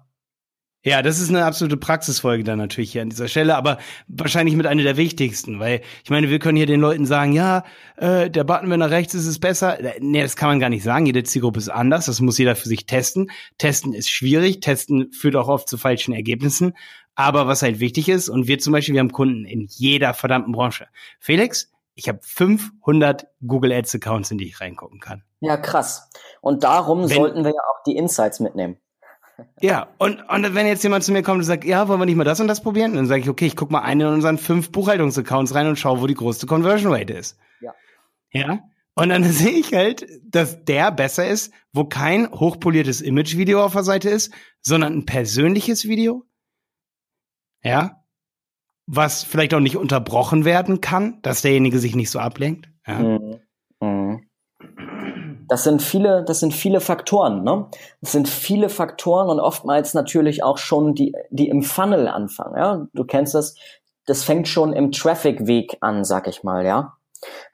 Ja, 0.87 1.01
das 1.01 1.19
ist 1.19 1.31
eine 1.31 1.47
absolute 1.47 1.79
Praxisfolge 1.79 2.45
dann 2.45 2.59
natürlich 2.59 2.93
hier 2.93 3.01
an 3.01 3.09
dieser 3.09 3.27
Stelle, 3.27 3.57
aber 3.57 3.79
wahrscheinlich 4.07 4.55
mit 4.55 4.67
einer 4.67 4.83
der 4.83 4.99
wichtigsten, 4.99 5.59
weil 5.59 5.81
ich 6.05 6.11
meine, 6.11 6.29
wir 6.29 6.39
können 6.39 6.59
hier 6.59 6.67
den 6.67 6.81
Leuten 6.81 7.07
sagen, 7.07 7.33
ja, 7.33 7.65
äh, 7.97 8.29
der 8.29 8.45
Button, 8.45 8.69
wenn 8.69 8.83
er 8.83 8.91
rechts 8.91 9.15
ist, 9.15 9.25
ist 9.27 9.39
besser. 9.39 9.81
Äh, 9.81 9.99
nee, 10.01 10.21
das 10.21 10.37
kann 10.37 10.51
man 10.51 10.61
gar 10.61 10.69
nicht 10.69 10.83
sagen. 10.83 11.07
Jede 11.07 11.23
Zielgruppe 11.23 11.59
ist 11.59 11.71
anders. 11.71 12.05
Das 12.05 12.21
muss 12.21 12.37
jeder 12.37 12.55
für 12.55 12.69
sich 12.69 12.85
testen. 12.85 13.31
Testen 13.57 13.95
ist 13.95 14.11
schwierig. 14.11 14.61
Testen 14.61 15.11
führt 15.11 15.37
auch 15.37 15.49
oft 15.49 15.71
zu 15.71 15.79
falschen 15.79 16.13
Ergebnissen. 16.13 16.75
Aber 17.15 17.47
was 17.47 17.63
halt 17.63 17.81
wichtig 17.81 18.09
ist, 18.09 18.29
und 18.29 18.49
wir 18.49 18.59
zum 18.59 18.73
Beispiel, 18.73 18.95
wir 18.95 19.01
haben 19.01 19.13
Kunden 19.13 19.45
in 19.45 19.67
jeder 19.71 20.15
verdammten 20.15 20.53
Branche. 20.53 20.89
Felix, 21.21 21.73
ich 21.95 22.09
habe 22.09 22.19
500 22.23 23.29
Google 23.47 23.73
Ads 23.73 23.97
Accounts, 23.97 24.31
in 24.31 24.39
die 24.39 24.49
ich 24.49 24.61
reingucken 24.61 25.01
kann. 25.01 25.23
Ja, 25.41 25.57
krass. 25.57 26.11
Und 26.41 26.65
darum 26.65 27.03
wenn, 27.03 27.17
sollten 27.17 27.45
wir 27.45 27.53
ja 27.53 27.61
auch 27.73 27.83
die 27.87 27.97
Insights 27.97 28.41
mitnehmen. 28.41 28.79
Ja, 29.61 29.89
und, 29.99 30.23
und 30.29 30.55
wenn 30.55 30.67
jetzt 30.67 30.83
jemand 30.83 31.05
zu 31.05 31.13
mir 31.13 31.23
kommt 31.23 31.39
und 31.39 31.45
sagt, 31.45 31.65
ja, 31.65 31.89
wollen 31.89 32.01
wir 32.01 32.07
nicht 32.07 32.17
mal 32.17 32.25
das 32.25 32.41
und 32.41 32.49
das 32.49 32.63
probieren? 32.63 32.95
Dann 32.95 33.07
sage 33.07 33.21
ich, 33.23 33.29
okay, 33.29 33.47
ich 33.47 33.57
guck 33.57 33.71
mal 33.71 33.81
einen 33.81 34.03
in 34.03 34.07
unseren 34.09 34.39
fünf 34.39 34.71
Buchhaltungsaccounts 34.71 35.55
rein 35.55 35.67
und 35.67 35.79
schaue, 35.79 36.01
wo 36.01 36.07
die 36.07 36.15
größte 36.15 36.47
Conversion 36.47 36.93
Rate 36.93 37.13
ist. 37.13 37.37
Ja. 37.61 37.75
Ja. 38.31 38.61
Und 38.95 39.09
dann 39.09 39.25
sehe 39.33 39.53
ich 39.53 39.73
halt, 39.75 40.07
dass 40.25 40.65
der 40.65 40.93
besser 40.93 41.27
ist, 41.27 41.53
wo 41.73 41.85
kein 41.85 42.31
hochpoliertes 42.31 43.01
Image-Video 43.01 43.63
auf 43.65 43.73
der 43.73 43.83
Seite 43.83 44.11
ist, 44.11 44.33
sondern 44.61 44.95
ein 44.95 45.07
persönliches 45.07 45.87
Video. 45.87 46.25
Ja. 47.65 48.03
Was 48.87 49.25
vielleicht 49.25 49.55
auch 49.55 49.61
nicht 49.61 49.77
unterbrochen 49.77 50.45
werden 50.45 50.81
kann, 50.81 51.21
dass 51.23 51.43
derjenige 51.43 51.79
sich 51.79 51.97
nicht 51.97 52.11
so 52.11 52.19
ablenkt. 52.19 52.69
Ja. 52.87 52.99
Mhm. 52.99 53.41
Mhm. 53.81 54.29
Das 55.49 55.65
sind 55.65 55.83
viele, 55.83 56.25
das 56.25 56.41
sind 56.41 56.55
viele 56.55 56.81
Faktoren, 56.81 57.45
ne? 57.45 57.69
Das 58.01 58.13
sind 58.13 58.29
viele 58.29 58.69
Faktoren 58.69 59.29
und 59.29 59.41
oftmals 59.41 59.93
natürlich 59.95 60.43
auch 60.43 60.59
schon 60.59 60.95
die, 60.95 61.15
die 61.31 61.49
im 61.49 61.63
Funnel 61.63 62.09
anfangen, 62.09 62.57
ja? 62.57 62.87
Du 62.95 63.05
kennst 63.05 63.35
das, 63.35 63.57
das 64.07 64.25
fängt 64.25 64.49
schon 64.49 64.73
im 64.73 64.91
Traffic-Weg 64.91 65.79
an, 65.81 66.05
sag 66.05 66.29
ich 66.29 66.45
mal, 66.45 66.65
ja? 66.65 66.97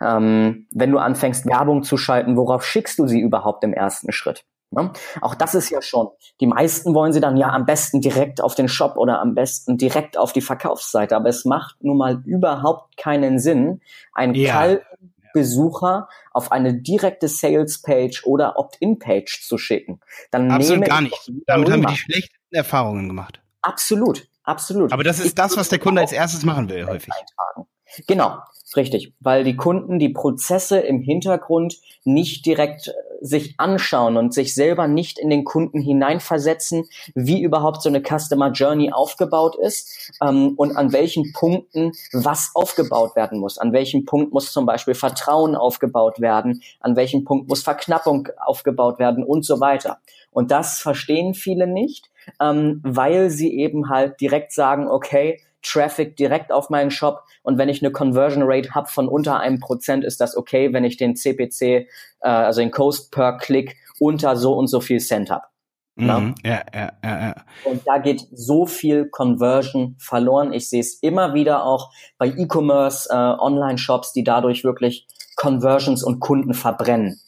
Ähm, 0.00 0.66
wenn 0.72 0.90
du 0.90 0.98
anfängst, 0.98 1.46
Werbung 1.46 1.82
zu 1.82 1.96
schalten, 1.96 2.36
worauf 2.36 2.64
schickst 2.64 2.98
du 2.98 3.06
sie 3.06 3.20
überhaupt 3.20 3.64
im 3.64 3.72
ersten 3.72 4.12
Schritt? 4.12 4.44
Ne? 4.70 4.92
Auch 5.20 5.34
das 5.34 5.54
ist 5.54 5.70
ja 5.70 5.82
schon. 5.82 6.08
Die 6.40 6.46
meisten 6.46 6.94
wollen 6.94 7.12
sie 7.12 7.20
dann 7.20 7.36
ja 7.36 7.48
am 7.50 7.66
besten 7.66 8.00
direkt 8.00 8.40
auf 8.40 8.54
den 8.54 8.68
Shop 8.68 8.96
oder 8.96 9.20
am 9.20 9.34
besten 9.34 9.76
direkt 9.78 10.16
auf 10.16 10.32
die 10.32 10.40
Verkaufsseite. 10.40 11.16
Aber 11.16 11.28
es 11.28 11.44
macht 11.44 11.82
nun 11.82 11.98
mal 11.98 12.22
überhaupt 12.24 12.96
keinen 12.96 13.38
Sinn, 13.40 13.80
einen 14.12 14.34
ja. 14.34 14.52
kalten 14.52 15.12
Besucher 15.32 16.08
auf 16.32 16.52
eine 16.52 16.74
direkte 16.74 17.28
Sales-Page 17.28 18.24
oder 18.24 18.58
Opt-in-Page 18.58 19.42
zu 19.46 19.58
schicken. 19.58 20.00
Dann 20.30 20.50
Absolut 20.50 20.84
gar 20.86 21.00
nicht. 21.00 21.32
Damit 21.46 21.70
haben 21.70 21.82
wir 21.82 21.88
die 21.88 21.96
schlechten 21.96 22.36
Erfahrungen 22.52 23.08
gemacht. 23.08 23.40
Absolut, 23.62 24.28
absolut. 24.44 24.92
Aber 24.92 25.04
das 25.04 25.18
ist 25.18 25.26
ich 25.26 25.34
das, 25.34 25.56
was 25.56 25.68
der 25.68 25.78
Kunde 25.78 26.00
als 26.00 26.12
erstes 26.12 26.44
machen 26.44 26.68
will, 26.68 26.86
häufig. 26.86 27.12
Eintragen. 27.12 27.68
Genau, 28.06 28.38
richtig, 28.76 29.12
weil 29.20 29.44
die 29.44 29.56
Kunden 29.56 29.98
die 29.98 30.08
Prozesse 30.08 30.78
im 30.78 31.00
Hintergrund 31.00 31.78
nicht 32.04 32.46
direkt 32.46 32.88
äh, 32.88 32.92
sich 33.20 33.54
anschauen 33.58 34.16
und 34.16 34.32
sich 34.32 34.54
selber 34.54 34.88
nicht 34.88 35.18
in 35.18 35.28
den 35.28 35.44
Kunden 35.44 35.80
hineinversetzen, 35.80 36.84
wie 37.14 37.42
überhaupt 37.42 37.82
so 37.82 37.88
eine 37.88 38.02
Customer 38.02 38.50
Journey 38.52 38.92
aufgebaut 38.92 39.56
ist 39.56 40.12
ähm, 40.22 40.54
und 40.56 40.76
an 40.76 40.92
welchen 40.92 41.32
Punkten 41.32 41.92
was 42.12 42.52
aufgebaut 42.54 43.16
werden 43.16 43.40
muss. 43.40 43.58
An 43.58 43.72
welchem 43.72 44.04
Punkt 44.04 44.32
muss 44.32 44.52
zum 44.52 44.66
Beispiel 44.66 44.94
Vertrauen 44.94 45.54
aufgebaut 45.54 46.20
werden, 46.20 46.62
an 46.80 46.96
welchem 46.96 47.24
Punkt 47.24 47.48
muss 47.48 47.62
Verknappung 47.62 48.28
aufgebaut 48.38 48.98
werden 48.98 49.22
und 49.24 49.44
so 49.44 49.60
weiter. 49.60 49.98
Und 50.30 50.50
das 50.50 50.80
verstehen 50.80 51.34
viele 51.34 51.66
nicht, 51.66 52.10
ähm, 52.40 52.80
weil 52.84 53.30
sie 53.30 53.54
eben 53.58 53.90
halt 53.90 54.20
direkt 54.20 54.52
sagen, 54.52 54.88
okay, 54.88 55.40
Traffic 55.62 56.16
direkt 56.16 56.52
auf 56.52 56.70
meinen 56.70 56.90
Shop 56.90 57.22
und 57.42 57.58
wenn 57.58 57.68
ich 57.68 57.82
eine 57.82 57.92
Conversion 57.92 58.42
Rate 58.44 58.74
habe 58.74 58.88
von 58.88 59.08
unter 59.08 59.40
einem 59.40 59.60
Prozent, 59.60 60.04
ist 60.04 60.20
das 60.20 60.36
okay, 60.36 60.72
wenn 60.72 60.84
ich 60.84 60.96
den 60.96 61.16
CPC, 61.16 61.62
äh, 61.62 61.86
also 62.20 62.60
den 62.60 62.70
Cost 62.70 63.12
per 63.12 63.38
Click 63.38 63.76
unter 63.98 64.36
so 64.36 64.54
und 64.54 64.68
so 64.68 64.80
viel 64.80 65.00
Cent 65.00 65.30
habe. 65.30 65.44
Mhm, 65.96 66.34
ja, 66.44 66.62
ja, 66.72 66.92
ja, 67.04 67.20
ja. 67.20 67.34
Und 67.64 67.82
da 67.86 67.98
geht 67.98 68.26
so 68.32 68.64
viel 68.64 69.08
Conversion 69.10 69.96
verloren. 69.98 70.52
Ich 70.52 70.70
sehe 70.70 70.80
es 70.80 70.94
immer 71.02 71.34
wieder 71.34 71.64
auch 71.64 71.90
bei 72.16 72.28
E-Commerce, 72.28 73.08
äh, 73.10 73.14
Online-Shops, 73.14 74.12
die 74.12 74.24
dadurch 74.24 74.64
wirklich 74.64 75.06
Conversions 75.36 76.02
und 76.02 76.20
Kunden 76.20 76.54
verbrennen. 76.54 77.20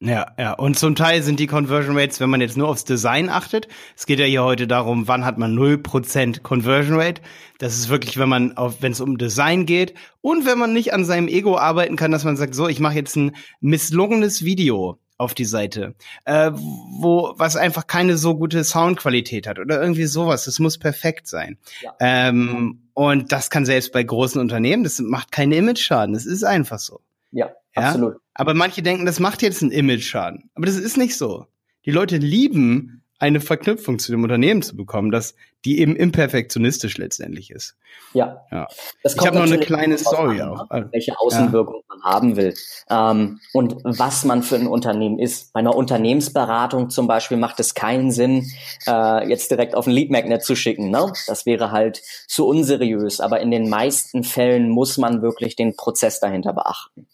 Ja, 0.00 0.26
ja. 0.38 0.52
Und 0.52 0.78
zum 0.78 0.94
Teil 0.94 1.22
sind 1.22 1.40
die 1.40 1.46
Conversion 1.46 1.96
Rates, 1.96 2.20
wenn 2.20 2.28
man 2.28 2.42
jetzt 2.42 2.56
nur 2.56 2.68
aufs 2.68 2.84
Design 2.84 3.30
achtet, 3.30 3.66
es 3.96 4.04
geht 4.04 4.18
ja 4.18 4.26
hier 4.26 4.44
heute 4.44 4.66
darum, 4.66 5.08
wann 5.08 5.24
hat 5.24 5.38
man 5.38 5.56
0% 5.56 6.42
Conversion 6.42 7.00
Rate. 7.00 7.22
Das 7.58 7.78
ist 7.78 7.88
wirklich, 7.88 8.18
wenn 8.18 8.28
man 8.28 8.56
auf, 8.58 8.82
wenn 8.82 8.92
es 8.92 9.00
um 9.00 9.16
Design 9.16 9.64
geht 9.64 9.94
und 10.20 10.44
wenn 10.44 10.58
man 10.58 10.74
nicht 10.74 10.92
an 10.92 11.06
seinem 11.06 11.28
Ego 11.28 11.56
arbeiten 11.56 11.96
kann, 11.96 12.10
dass 12.10 12.24
man 12.24 12.36
sagt, 12.36 12.54
so, 12.54 12.68
ich 12.68 12.78
mache 12.78 12.96
jetzt 12.96 13.16
ein 13.16 13.34
misslungenes 13.60 14.44
Video 14.44 14.98
auf 15.18 15.32
die 15.32 15.46
Seite, 15.46 15.94
äh, 16.26 16.50
wo 16.52 17.32
was 17.38 17.56
einfach 17.56 17.86
keine 17.86 18.18
so 18.18 18.36
gute 18.36 18.62
Soundqualität 18.64 19.46
hat 19.46 19.58
oder 19.58 19.80
irgendwie 19.80 20.04
sowas. 20.04 20.44
Das 20.44 20.58
muss 20.58 20.76
perfekt 20.76 21.26
sein. 21.26 21.56
Ja. 21.80 21.94
Ähm, 22.00 22.90
und 22.92 23.32
das 23.32 23.48
kann 23.48 23.64
selbst 23.64 23.92
bei 23.92 24.02
großen 24.02 24.38
Unternehmen, 24.38 24.84
das 24.84 24.98
macht 24.98 25.32
keinen 25.32 25.52
Image-Schaden. 25.52 26.12
Das 26.12 26.26
ist 26.26 26.44
einfach 26.44 26.78
so. 26.78 27.00
Ja, 27.30 27.50
ja, 27.74 27.82
absolut. 27.82 28.16
Aber 28.34 28.54
manche 28.54 28.82
denken, 28.82 29.06
das 29.06 29.20
macht 29.20 29.42
jetzt 29.42 29.62
einen 29.62 29.72
Image-Schaden. 29.72 30.50
Aber 30.54 30.66
das 30.66 30.76
ist 30.76 30.96
nicht 30.96 31.16
so. 31.16 31.46
Die 31.84 31.90
Leute 31.90 32.16
lieben 32.16 33.02
eine 33.18 33.40
Verknüpfung 33.40 33.98
zu 33.98 34.12
dem 34.12 34.22
Unternehmen 34.22 34.60
zu 34.60 34.76
bekommen, 34.76 35.10
dass 35.10 35.34
die 35.64 35.80
eben 35.80 35.96
imperfektionistisch 35.96 36.98
letztendlich 36.98 37.50
ist. 37.50 37.76
Ja. 38.12 38.42
ja. 38.52 38.66
ich 39.02 39.26
habe 39.26 39.36
noch 39.36 39.44
eine 39.44 39.58
kleine 39.58 39.96
Story 39.96 40.40
an, 40.40 40.50
auch. 40.50 40.70
Ne? 40.70 40.88
Welche 40.92 41.18
Außenwirkung 41.18 41.82
ja. 41.88 41.96
man 41.96 42.12
haben 42.12 42.36
will 42.36 42.54
ähm, 42.90 43.40
und 43.54 43.76
was 43.84 44.24
man 44.24 44.42
für 44.42 44.56
ein 44.56 44.66
Unternehmen 44.66 45.18
ist. 45.18 45.52
Bei 45.54 45.60
einer 45.60 45.74
Unternehmensberatung 45.74 46.90
zum 46.90 47.06
Beispiel 47.06 47.38
macht 47.38 47.58
es 47.58 47.74
keinen 47.74 48.10
Sinn, 48.10 48.50
äh, 48.86 49.28
jetzt 49.28 49.50
direkt 49.50 49.74
auf 49.74 49.86
ein 49.86 49.92
Lead 49.92 50.10
Magnet 50.10 50.44
zu 50.44 50.54
schicken. 50.54 50.90
Ne? 50.90 51.10
Das 51.26 51.46
wäre 51.46 51.72
halt 51.72 52.02
zu 52.28 52.46
unseriös. 52.46 53.20
Aber 53.20 53.40
in 53.40 53.50
den 53.50 53.70
meisten 53.70 54.24
Fällen 54.24 54.68
muss 54.68 54.98
man 54.98 55.22
wirklich 55.22 55.56
den 55.56 55.74
Prozess 55.74 56.20
dahinter 56.20 56.52
beachten. 56.52 57.08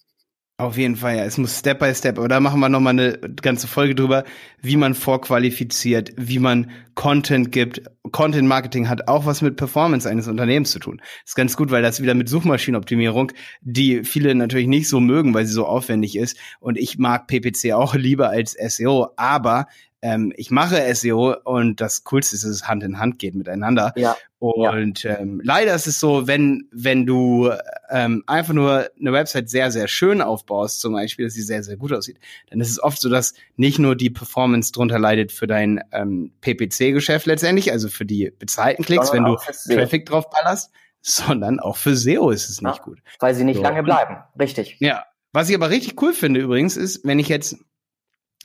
Auf 0.59 0.77
jeden 0.77 0.95
Fall, 0.97 1.17
ja. 1.17 1.25
Es 1.25 1.39
muss 1.39 1.59
Step 1.59 1.81
by 1.81 1.93
Step. 1.95 2.19
Aber 2.19 2.29
da 2.29 2.39
machen 2.39 2.61
wir 2.61 2.69
nochmal 2.69 2.93
eine 2.93 3.19
ganze 3.41 3.67
Folge 3.67 3.95
drüber, 3.95 4.23
wie 4.61 4.77
man 4.77 4.95
vorqualifiziert, 4.95 6.13
wie 6.17 6.39
man 6.39 6.71
Content 6.95 7.51
gibt. 7.51 7.83
Content 8.13 8.47
Marketing 8.47 8.89
hat 8.89 9.09
auch 9.09 9.27
was 9.27 9.43
mit 9.43 9.57
Performance 9.57 10.09
eines 10.09 10.29
Unternehmens 10.29 10.71
zu 10.71 10.79
tun. 10.79 11.01
ist 11.25 11.35
ganz 11.35 11.57
gut, 11.57 11.71
weil 11.71 11.83
das 11.83 12.03
wieder 12.03 12.15
mit 12.15 12.29
Suchmaschinenoptimierung, 12.29 13.33
die 13.63 14.05
viele 14.05 14.35
natürlich 14.35 14.69
nicht 14.69 14.89
so 14.89 15.01
mögen, 15.01 15.35
weil 15.35 15.47
sie 15.47 15.53
so 15.53 15.67
aufwendig 15.67 16.17
ist. 16.17 16.37
Und 16.61 16.79
ich 16.79 16.99
mag 16.99 17.27
PPC 17.27 17.73
auch 17.73 17.95
lieber 17.97 18.29
als 18.29 18.53
SEO. 18.53 19.09
Aber 19.17 19.67
ähm, 20.03 20.33
ich 20.37 20.51
mache 20.51 20.93
SEO 20.95 21.37
und 21.45 21.81
das 21.81 22.03
Coolste 22.03 22.35
ist, 22.35 22.45
dass 22.45 22.51
es 22.51 22.67
Hand 22.67 22.83
in 22.83 22.99
Hand 22.99 23.21
geht 23.21 23.37
miteinander. 23.37 23.93
Ja. 23.97 24.17
Und 24.41 25.05
ja. 25.05 25.21
Ähm, 25.21 25.41
leider 25.45 25.73
ist 25.73 25.87
es 25.87 26.01
so, 26.01 26.27
wenn, 26.27 26.69
wenn 26.73 27.07
du 27.07 27.53
ähm, 27.89 28.25
einfach 28.27 28.53
nur 28.53 28.91
eine 28.99 29.13
Website 29.13 29.49
sehr, 29.49 29.71
sehr 29.71 29.87
schön 29.87 30.21
aufbaust, 30.21 30.81
zum 30.81 30.95
Beispiel, 30.95 31.27
dass 31.27 31.35
sie 31.35 31.43
sehr, 31.43 31.63
sehr 31.63 31.77
gut 31.77 31.93
aussieht, 31.93 32.19
dann 32.51 32.61
ist 32.61 32.71
es 32.71 32.83
oft 32.83 33.01
so, 33.01 33.09
dass 33.09 33.35
nicht 33.55 33.79
nur 33.79 33.95
die 33.95 34.11
Performance 34.11 34.73
drunter 34.73 34.99
leidet 34.99 35.31
für 35.31 35.47
dein 35.47 35.81
ähm, 35.93 36.33
PPC-Geschäft 36.41 37.27
letztendlich, 37.27 37.71
also 37.71 37.89
für 37.89 38.05
die 38.05 38.33
bezahlten 38.37 38.85
Klicks, 38.85 39.13
wenn 39.13 39.25
du 39.25 39.37
Traffic 39.73 40.07
drauf 40.07 40.29
ballerst, 40.31 40.73
sondern 41.01 41.61
auch 41.61 41.77
für 41.77 41.95
SEO 41.95 42.31
ist 42.31 42.49
es 42.49 42.61
nicht 42.61 42.79
ja, 42.79 42.83
gut. 42.83 42.99
Weil 43.21 43.37
sie 43.37 43.45
nicht 43.45 43.59
so. 43.59 43.63
lange 43.63 43.85
bleiben, 43.85 44.17
richtig. 44.39 44.77
Ja. 44.81 45.05
Was 45.33 45.49
ich 45.49 45.55
aber 45.55 45.71
richtig 45.71 46.03
cool 46.03 46.13
finde 46.13 46.41
übrigens 46.41 46.77
ist, 46.77 47.05
wenn 47.05 47.19
ich 47.19 47.29
jetzt 47.29 47.57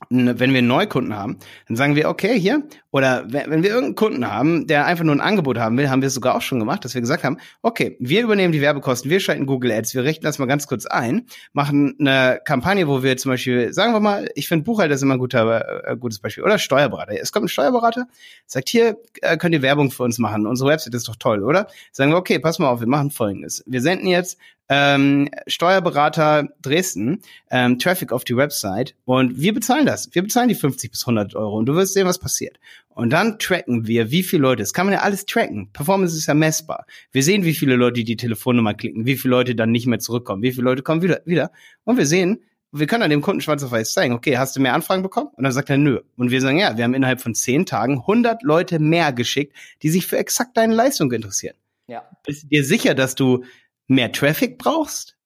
wenn 0.09 0.37
wir 0.39 0.59
einen 0.59 0.67
Neukunden 0.67 1.15
haben, 1.15 1.37
dann 1.67 1.75
sagen 1.75 1.95
wir, 1.95 2.07
okay, 2.07 2.39
hier, 2.39 2.63
oder 2.91 3.25
wenn 3.27 3.63
wir 3.63 3.69
irgendeinen 3.69 3.95
Kunden 3.95 4.27
haben, 4.27 4.67
der 4.67 4.85
einfach 4.85 5.03
nur 5.03 5.15
ein 5.15 5.21
Angebot 5.21 5.57
haben 5.57 5.75
will, 5.77 5.89
haben 5.89 6.01
wir 6.01 6.07
es 6.07 6.13
sogar 6.13 6.35
auch 6.35 6.41
schon 6.41 6.59
gemacht, 6.59 6.85
dass 6.85 6.93
wir 6.93 7.01
gesagt 7.01 7.23
haben, 7.23 7.37
okay, 7.63 7.97
wir 7.99 8.21
übernehmen 8.21 8.51
die 8.51 8.61
Werbekosten, 8.61 9.09
wir 9.09 9.19
schalten 9.19 9.47
Google 9.47 9.71
Ads, 9.71 9.95
wir 9.95 10.03
richten 10.03 10.23
das 10.23 10.37
mal 10.37 10.45
ganz 10.45 10.67
kurz 10.67 10.85
ein, 10.85 11.25
machen 11.51 11.95
eine 11.99 12.39
Kampagne, 12.45 12.87
wo 12.87 13.01
wir 13.01 13.17
zum 13.17 13.31
Beispiel, 13.31 13.73
sagen 13.73 13.93
wir 13.93 13.99
mal, 13.99 14.29
ich 14.35 14.47
finde 14.47 14.65
Buchhalter 14.65 14.93
ist 14.93 15.01
immer 15.01 15.15
ein 15.15 15.19
guter, 15.19 15.87
äh, 15.87 15.97
gutes 15.97 16.19
Beispiel, 16.19 16.43
oder 16.43 16.59
Steuerberater. 16.59 17.19
Es 17.19 17.31
kommt 17.31 17.45
ein 17.45 17.49
Steuerberater, 17.49 18.07
sagt, 18.45 18.69
hier 18.69 18.97
äh, 19.21 19.35
könnt 19.37 19.55
ihr 19.55 19.63
Werbung 19.63 19.89
für 19.89 20.03
uns 20.03 20.19
machen, 20.19 20.45
unsere 20.45 20.69
Website 20.69 20.93
ist 20.93 21.07
doch 21.07 21.15
toll, 21.15 21.43
oder? 21.43 21.67
Sagen 21.91 22.11
wir, 22.11 22.17
okay, 22.17 22.37
pass 22.37 22.59
mal 22.59 22.69
auf, 22.69 22.81
wir 22.81 22.87
machen 22.87 23.09
folgendes. 23.09 23.63
Wir 23.65 23.81
senden 23.81 24.05
jetzt 24.07 24.37
ähm, 24.69 25.29
Steuerberater 25.47 26.49
Dresden 26.61 27.21
ähm, 27.49 27.79
Traffic 27.79 28.11
auf 28.11 28.23
die 28.23 28.35
Website 28.35 28.95
und 29.05 29.39
wir 29.39 29.53
bezahlen 29.53 29.85
das. 29.85 30.13
Wir 30.13 30.21
bezahlen 30.21 30.49
die 30.49 30.55
50 30.55 30.91
bis 30.91 31.03
100 31.03 31.35
Euro 31.35 31.57
und 31.57 31.65
du 31.65 31.75
wirst 31.75 31.93
sehen, 31.93 32.07
was 32.07 32.19
passiert. 32.19 32.59
Und 32.89 33.11
dann 33.11 33.37
tracken 33.39 33.87
wir, 33.87 34.11
wie 34.11 34.23
viele 34.23 34.41
Leute, 34.41 34.63
das 34.63 34.73
kann 34.73 34.87
man 34.87 34.93
ja 34.93 35.01
alles 35.01 35.25
tracken. 35.25 35.69
Performance 35.71 36.17
ist 36.17 36.27
ja 36.27 36.33
messbar. 36.33 36.85
Wir 37.11 37.23
sehen, 37.23 37.43
wie 37.43 37.53
viele 37.53 37.75
Leute 37.75 38.03
die 38.03 38.17
Telefonnummer 38.17 38.73
klicken, 38.73 39.05
wie 39.05 39.17
viele 39.17 39.31
Leute 39.31 39.55
dann 39.55 39.71
nicht 39.71 39.85
mehr 39.85 39.99
zurückkommen, 39.99 40.41
wie 40.41 40.51
viele 40.51 40.63
Leute 40.63 40.81
kommen 40.81 41.01
wieder, 41.01 41.21
wieder. 41.25 41.51
Und 41.83 41.97
wir 41.97 42.07
sehen, 42.07 42.41
wir 42.71 42.87
können 42.87 43.03
an 43.03 43.09
dem 43.09 43.21
Kunden 43.21 43.41
schwarz 43.41 43.63
auf 43.63 43.71
weiß 43.71 43.93
zeigen, 43.93 44.13
okay, 44.13 44.37
hast 44.37 44.55
du 44.55 44.59
mehr 44.59 44.73
Anfragen 44.73 45.03
bekommen? 45.03 45.29
Und 45.33 45.43
dann 45.43 45.53
sagt 45.53 45.69
er, 45.69 45.77
nö. 45.77 46.01
Und 46.17 46.31
wir 46.31 46.41
sagen, 46.41 46.59
ja, 46.59 46.75
wir 46.75 46.83
haben 46.83 46.93
innerhalb 46.93 47.21
von 47.21 47.33
zehn 47.33 47.65
Tagen 47.65 47.99
100 47.99 48.43
Leute 48.43 48.79
mehr 48.79 49.13
geschickt, 49.13 49.55
die 49.83 49.89
sich 49.89 50.07
für 50.07 50.17
exakt 50.17 50.57
deine 50.57 50.73
Leistung 50.73 51.11
interessieren. 51.11 51.55
Ja. 51.87 52.03
Bist 52.25 52.43
du 52.43 52.47
dir 52.47 52.65
sicher, 52.65 52.93
dass 52.93 53.15
du 53.15 53.45
mehr 53.87 54.11
Traffic 54.11 54.57
brauchst? 54.57 55.17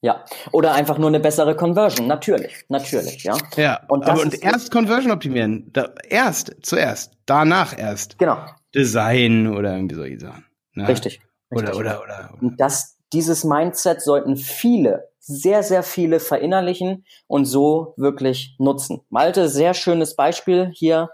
Ja, 0.00 0.22
oder 0.52 0.74
einfach 0.74 0.98
nur 0.98 1.08
eine 1.08 1.18
bessere 1.18 1.56
Conversion, 1.56 2.06
natürlich, 2.06 2.66
natürlich, 2.68 3.24
ja. 3.24 3.38
Ja, 3.56 3.80
und, 3.88 4.04
aber 4.04 4.20
und 4.20 4.42
erst 4.42 4.70
Conversion 4.70 5.10
optimieren, 5.10 5.70
da, 5.72 5.94
erst, 6.06 6.54
zuerst, 6.60 7.12
danach 7.24 7.78
erst. 7.78 8.18
Genau. 8.18 8.36
Design 8.74 9.46
oder 9.46 9.74
irgendwie 9.74 9.94
solche 9.94 10.20
Sachen. 10.20 10.44
Ne? 10.74 10.88
Richtig, 10.88 11.22
richtig. 11.50 11.68
Oder, 11.70 11.78
oder, 11.78 12.02
oder, 12.02 12.30
oder. 12.32 12.42
Und 12.42 12.60
das, 12.60 12.98
dieses 13.14 13.44
Mindset 13.44 14.02
sollten 14.02 14.36
viele, 14.36 15.08
sehr, 15.20 15.62
sehr 15.62 15.82
viele 15.82 16.20
verinnerlichen 16.20 17.06
und 17.26 17.46
so 17.46 17.94
wirklich 17.96 18.56
nutzen. 18.58 19.00
Malte, 19.08 19.48
sehr 19.48 19.72
schönes 19.72 20.16
Beispiel 20.16 20.70
hier 20.74 21.08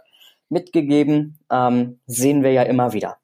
mitgegeben, 0.48 1.38
ähm, 1.48 2.00
sehen 2.06 2.42
wir 2.42 2.50
ja 2.50 2.62
immer 2.62 2.92
wieder. 2.92 3.19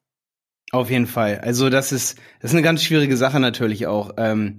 Auf 0.73 0.91
jeden 0.91 1.07
Fall. 1.07 1.39
Also 1.39 1.71
das 1.71 1.93
ist, 1.93 2.19
das 2.41 2.51
ist 2.51 2.55
eine 2.55 2.63
ganz 2.63 2.83
schwierige 2.83 3.17
Sache 3.17 3.41
natürlich 3.41 3.87
auch. 3.87 4.13
Ähm, 4.17 4.59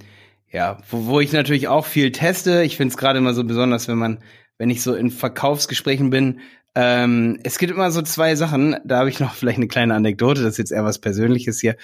ja, 0.51 0.79
wo, 0.89 1.05
wo 1.05 1.19
ich 1.19 1.33
natürlich 1.33 1.67
auch 1.67 1.85
viel 1.85 2.11
teste. 2.11 2.63
Ich 2.63 2.77
finde 2.77 2.91
es 2.91 2.97
gerade 2.97 3.19
immer 3.19 3.33
so 3.33 3.43
besonders, 3.43 3.87
wenn 3.87 3.97
man, 3.97 4.19
wenn 4.57 4.69
ich 4.69 4.81
so 4.81 4.95
in 4.95 5.11
Verkaufsgesprächen 5.11 6.09
bin. 6.09 6.39
Ähm, 6.75 7.39
es 7.43 7.57
gibt 7.57 7.73
immer 7.73 7.91
so 7.91 8.01
zwei 8.01 8.35
Sachen. 8.35 8.77
Da 8.85 8.99
habe 8.99 9.09
ich 9.09 9.19
noch 9.19 9.33
vielleicht 9.35 9.57
eine 9.57 9.67
kleine 9.67 9.95
Anekdote. 9.95 10.43
Das 10.43 10.53
ist 10.53 10.57
jetzt 10.59 10.71
eher 10.71 10.85
was 10.85 10.99
Persönliches 10.99 11.59
hier, 11.59 11.75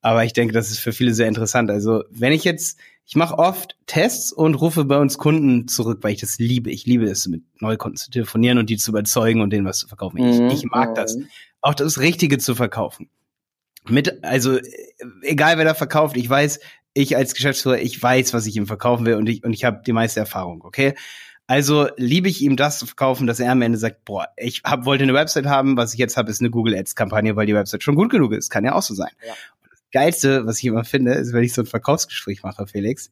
aber 0.00 0.24
ich 0.24 0.32
denke, 0.32 0.54
das 0.54 0.70
ist 0.70 0.78
für 0.78 0.92
viele 0.92 1.14
sehr 1.14 1.26
interessant. 1.26 1.70
Also 1.70 2.04
wenn 2.10 2.32
ich 2.32 2.44
jetzt, 2.44 2.78
ich 3.04 3.16
mache 3.16 3.36
oft 3.36 3.76
Tests 3.86 4.32
und 4.32 4.54
rufe 4.54 4.84
bei 4.84 4.98
uns 4.98 5.18
Kunden 5.18 5.66
zurück, 5.66 5.98
weil 6.02 6.12
ich 6.12 6.20
das 6.20 6.38
liebe. 6.38 6.70
Ich 6.70 6.86
liebe 6.86 7.06
es, 7.06 7.26
mit 7.26 7.42
Neukunden 7.60 7.96
zu 7.96 8.12
telefonieren 8.12 8.58
und 8.58 8.70
die 8.70 8.76
zu 8.76 8.92
überzeugen 8.92 9.40
und 9.40 9.52
denen 9.52 9.66
was 9.66 9.78
zu 9.78 9.88
verkaufen. 9.88 10.18
Ich, 10.18 10.38
mhm. 10.38 10.50
ich 10.50 10.64
mag 10.64 10.94
das. 10.94 11.16
Mhm. 11.16 11.26
Auch 11.60 11.74
das 11.74 11.98
Richtige 11.98 12.38
zu 12.38 12.54
verkaufen 12.54 13.08
mit, 13.88 14.24
also 14.24 14.58
egal 15.22 15.58
wer 15.58 15.64
da 15.64 15.74
verkauft, 15.74 16.16
ich 16.16 16.28
weiß, 16.28 16.60
ich 16.94 17.16
als 17.16 17.34
Geschäftsführer, 17.34 17.78
ich 17.78 18.00
weiß, 18.00 18.34
was 18.34 18.46
ich 18.46 18.56
ihm 18.56 18.66
verkaufen 18.66 19.06
will 19.06 19.14
und 19.14 19.28
ich 19.28 19.44
und 19.44 19.52
ich 19.52 19.64
habe 19.64 19.82
die 19.84 19.92
meiste 19.92 20.20
Erfahrung, 20.20 20.62
okay? 20.64 20.94
Also 21.46 21.88
liebe 21.96 22.28
ich 22.28 22.40
ihm 22.40 22.56
das 22.56 22.78
zu 22.78 22.86
verkaufen, 22.86 23.26
dass 23.26 23.40
er 23.40 23.50
am 23.50 23.62
Ende 23.62 23.78
sagt, 23.78 24.04
boah, 24.04 24.28
ich 24.36 24.62
hab, 24.64 24.84
wollte 24.84 25.02
eine 25.02 25.14
Website 25.14 25.46
haben, 25.46 25.76
was 25.76 25.92
ich 25.92 25.98
jetzt 25.98 26.16
habe, 26.16 26.30
ist 26.30 26.40
eine 26.40 26.50
Google 26.50 26.74
Ads 26.74 26.94
Kampagne, 26.94 27.36
weil 27.36 27.46
die 27.46 27.54
Website 27.54 27.82
schon 27.82 27.96
gut 27.96 28.10
genug 28.10 28.32
ist. 28.32 28.48
Kann 28.48 28.64
ja 28.64 28.74
auch 28.74 28.82
so 28.82 28.94
sein. 28.94 29.10
Ja. 29.26 29.34
Das 29.68 29.80
Geilste, 29.92 30.46
was 30.46 30.58
ich 30.58 30.64
immer 30.66 30.84
finde, 30.84 31.12
ist, 31.12 31.32
wenn 31.32 31.42
ich 31.42 31.52
so 31.52 31.62
ein 31.62 31.66
Verkaufsgespräch 31.66 32.42
mache, 32.42 32.66
Felix, 32.66 33.10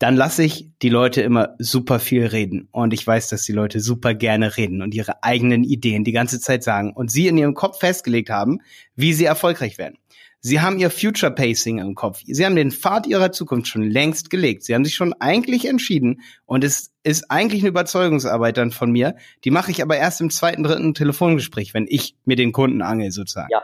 dann 0.00 0.16
lasse 0.16 0.42
ich 0.42 0.68
die 0.82 0.88
Leute 0.88 1.20
immer 1.20 1.54
super 1.58 2.00
viel 2.00 2.26
reden. 2.26 2.68
Und 2.72 2.92
ich 2.92 3.06
weiß, 3.06 3.28
dass 3.28 3.44
die 3.44 3.52
Leute 3.52 3.80
super 3.80 4.14
gerne 4.14 4.56
reden 4.56 4.82
und 4.82 4.94
ihre 4.94 5.22
eigenen 5.22 5.62
Ideen 5.62 6.04
die 6.04 6.12
ganze 6.12 6.40
Zeit 6.40 6.64
sagen 6.64 6.92
und 6.92 7.10
sie 7.10 7.28
in 7.28 7.38
ihrem 7.38 7.54
Kopf 7.54 7.78
festgelegt 7.78 8.30
haben, 8.30 8.60
wie 8.96 9.12
sie 9.12 9.26
erfolgreich 9.26 9.78
werden. 9.78 9.98
Sie 10.40 10.60
haben 10.60 10.78
ihr 10.78 10.90
Future 10.90 11.32
Pacing 11.32 11.78
im 11.78 11.94
Kopf. 11.94 12.22
Sie 12.26 12.44
haben 12.46 12.56
den 12.56 12.70
Pfad 12.70 13.06
ihrer 13.06 13.30
Zukunft 13.30 13.68
schon 13.68 13.82
längst 13.82 14.30
gelegt. 14.30 14.64
Sie 14.64 14.74
haben 14.74 14.84
sich 14.84 14.94
schon 14.94 15.12
eigentlich 15.14 15.66
entschieden 15.68 16.22
und 16.46 16.64
es 16.64 16.92
ist 17.02 17.30
eigentlich 17.30 17.62
eine 17.62 17.68
Überzeugungsarbeit 17.68 18.56
dann 18.56 18.70
von 18.70 18.90
mir. 18.90 19.16
Die 19.44 19.50
mache 19.50 19.70
ich 19.70 19.82
aber 19.82 19.96
erst 19.96 20.20
im 20.20 20.30
zweiten, 20.30 20.62
dritten 20.62 20.94
Telefongespräch, 20.94 21.74
wenn 21.74 21.86
ich 21.88 22.16
mir 22.24 22.36
den 22.36 22.52
Kunden 22.52 22.80
angel 22.80 23.10
sozusagen. 23.10 23.50
Ja. 23.50 23.62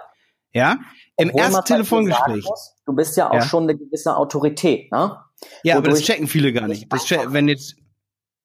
Ja? 0.53 0.79
Im 1.17 1.29
Obwohl 1.29 1.41
ersten 1.41 1.65
Telefongespräch. 1.65 2.45
Muss, 2.45 2.75
du 2.85 2.93
bist 2.95 3.17
ja 3.17 3.31
auch 3.31 3.35
ja. 3.35 3.43
schon 3.43 3.65
eine 3.65 3.77
gewisse 3.77 4.17
Autorität, 4.17 4.93
ne? 4.93 5.19
Ja, 5.63 5.77
Wodurch 5.77 5.77
aber 5.77 5.89
das 5.91 6.03
checken 6.03 6.27
viele 6.27 6.53
gar 6.53 6.69
nicht. 6.69 6.91
Das 6.93 7.05
check, 7.05 7.21
wenn 7.29 7.49
jetzt 7.49 7.77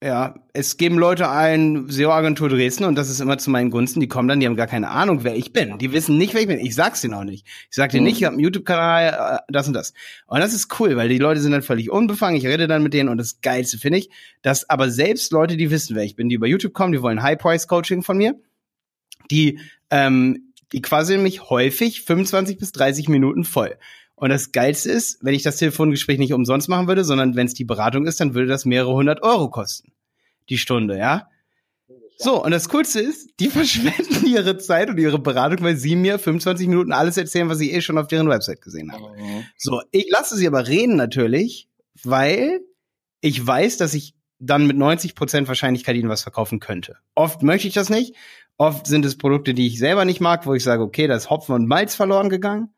ja, 0.03 0.33
es 0.53 0.77
geben 0.77 0.97
Leute 0.97 1.29
ein, 1.29 1.87
SEO-Agentur 1.87 2.49
Dresden, 2.49 2.85
und 2.85 2.95
das 2.95 3.09
ist 3.09 3.19
immer 3.19 3.37
zu 3.37 3.51
meinen 3.51 3.69
Gunsten, 3.69 3.99
die 3.99 4.07
kommen 4.07 4.27
dann, 4.27 4.39
die 4.39 4.47
haben 4.47 4.55
gar 4.55 4.65
keine 4.65 4.89
Ahnung, 4.89 5.23
wer 5.23 5.35
ich 5.35 5.53
bin. 5.53 5.77
Die 5.77 5.91
wissen 5.91 6.17
nicht, 6.17 6.33
wer 6.33 6.41
ich 6.41 6.47
bin. 6.47 6.59
Ich 6.59 6.73
sag's 6.73 7.01
denen 7.01 7.13
auch 7.13 7.23
nicht. 7.23 7.45
Ich 7.69 7.75
sag 7.75 7.91
denen 7.91 8.03
mhm. 8.03 8.07
nicht, 8.07 8.17
ich 8.17 8.23
habe 8.23 8.33
einen 8.33 8.43
YouTube-Kanal, 8.43 9.37
äh, 9.37 9.51
das 9.51 9.67
und 9.67 9.73
das. 9.73 9.93
Und 10.25 10.39
das 10.39 10.53
ist 10.53 10.79
cool, 10.79 10.95
weil 10.95 11.07
die 11.07 11.19
Leute 11.19 11.39
sind 11.39 11.51
dann 11.51 11.61
völlig 11.61 11.91
unbefangen, 11.91 12.35
ich 12.35 12.47
rede 12.47 12.67
dann 12.67 12.81
mit 12.81 12.95
denen 12.95 13.09
und 13.09 13.19
das 13.19 13.41
Geilste 13.41 13.77
finde 13.77 13.99
ich, 13.99 14.09
dass 14.41 14.67
aber 14.69 14.89
selbst 14.89 15.31
Leute, 15.31 15.55
die 15.55 15.69
wissen, 15.69 15.95
wer 15.95 16.03
ich 16.03 16.15
bin, 16.15 16.29
die 16.29 16.35
über 16.35 16.47
YouTube 16.47 16.73
kommen, 16.73 16.93
die 16.93 17.01
wollen 17.03 17.21
High-Price-Coaching 17.21 18.01
von 18.01 18.17
mir, 18.17 18.33
die, 19.29 19.59
ähm, 19.91 20.51
die 20.73 20.81
quasi 20.81 21.19
mich 21.19 21.49
häufig 21.51 22.01
25 22.01 22.57
bis 22.57 22.71
30 22.71 23.07
Minuten 23.07 23.43
voll. 23.43 23.77
Und 24.21 24.29
das 24.29 24.51
Geilste 24.51 24.91
ist, 24.91 25.17
wenn 25.23 25.33
ich 25.33 25.41
das 25.41 25.57
Telefongespräch 25.57 26.19
nicht 26.19 26.31
umsonst 26.31 26.69
machen 26.69 26.87
würde, 26.87 27.03
sondern 27.03 27.35
wenn 27.35 27.47
es 27.47 27.55
die 27.55 27.65
Beratung 27.65 28.05
ist, 28.05 28.19
dann 28.19 28.35
würde 28.35 28.49
das 28.49 28.65
mehrere 28.65 28.93
hundert 28.93 29.23
Euro 29.23 29.49
kosten. 29.49 29.93
Die 30.47 30.59
Stunde, 30.59 30.95
ja? 30.95 31.27
So, 32.19 32.43
und 32.45 32.51
das 32.51 32.69
Coolste 32.69 32.99
ist, 32.99 33.31
die 33.39 33.47
verschwenden 33.49 34.27
ihre 34.27 34.59
Zeit 34.59 34.91
und 34.91 34.99
ihre 34.99 35.17
Beratung, 35.17 35.65
weil 35.65 35.75
sie 35.75 35.95
mir 35.95 36.19
25 36.19 36.67
Minuten 36.67 36.93
alles 36.93 37.17
erzählen, 37.17 37.49
was 37.49 37.61
ich 37.61 37.73
eh 37.73 37.81
schon 37.81 37.97
auf 37.97 38.05
deren 38.05 38.29
Website 38.29 38.61
gesehen 38.61 38.91
habe. 38.91 39.09
Mhm. 39.17 39.43
So, 39.57 39.81
ich 39.89 40.07
lasse 40.11 40.37
sie 40.37 40.45
aber 40.45 40.67
reden 40.67 40.97
natürlich, 40.97 41.67
weil 42.03 42.59
ich 43.21 43.43
weiß, 43.43 43.77
dass 43.77 43.95
ich 43.95 44.13
dann 44.37 44.67
mit 44.67 44.77
90% 44.77 45.47
Wahrscheinlichkeit 45.47 45.95
ihnen 45.95 46.09
was 46.09 46.21
verkaufen 46.21 46.59
könnte. 46.59 46.97
Oft 47.15 47.41
möchte 47.41 47.67
ich 47.67 47.73
das 47.73 47.89
nicht. 47.89 48.15
Oft 48.57 48.85
sind 48.85 49.03
es 49.03 49.17
Produkte, 49.17 49.55
die 49.55 49.65
ich 49.65 49.79
selber 49.79 50.05
nicht 50.05 50.21
mag, 50.21 50.45
wo 50.45 50.53
ich 50.53 50.63
sage, 50.63 50.83
okay, 50.83 51.07
da 51.07 51.15
ist 51.15 51.31
Hopfen 51.31 51.55
und 51.55 51.65
Malz 51.65 51.95
verloren 51.95 52.29
gegangen. 52.29 52.69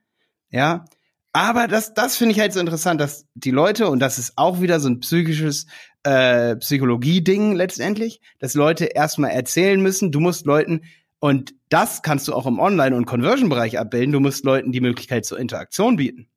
Ja. 0.50 0.85
Aber 1.34 1.68
das, 1.68 1.94
das 1.94 2.16
finde 2.16 2.34
ich 2.34 2.40
halt 2.40 2.54
so 2.54 2.60
interessant, 2.60 3.02
dass 3.02 3.25
die 3.34 3.52
Leute, 3.52 3.90
und 3.90 4.00
das 4.00 4.20
ist 4.20 4.34
auch 4.38 4.62
wieder 4.62 4.80
so 4.80 4.88
ein 4.88 5.00
psychisches 5.00 5.66
äh, 6.04 6.56
Psychologie-Ding 6.56 7.56
letztendlich, 7.56 8.22
dass 8.40 8.54
Leute 8.54 8.86
erstmal 8.86 9.32
erzählen 9.32 9.82
müssen, 9.82 10.12
du 10.12 10.20
musst 10.20 10.46
Leuten, 10.46 10.82
Und 11.20 11.56
das 11.70 12.02
kannst 12.02 12.28
du 12.28 12.34
auch 12.34 12.46
im 12.46 12.60
Online- 12.60 12.96
und 12.98 13.06
Conversion-Bereich 13.06 13.80
abbilden. 13.80 14.12
Du 14.12 14.20
musst 14.20 14.44
Leuten 14.44 14.74
die 14.74 14.82
Möglichkeit 14.82 15.25
zur 15.25 15.40
Interaktion 15.40 15.96
bieten. 15.96 16.28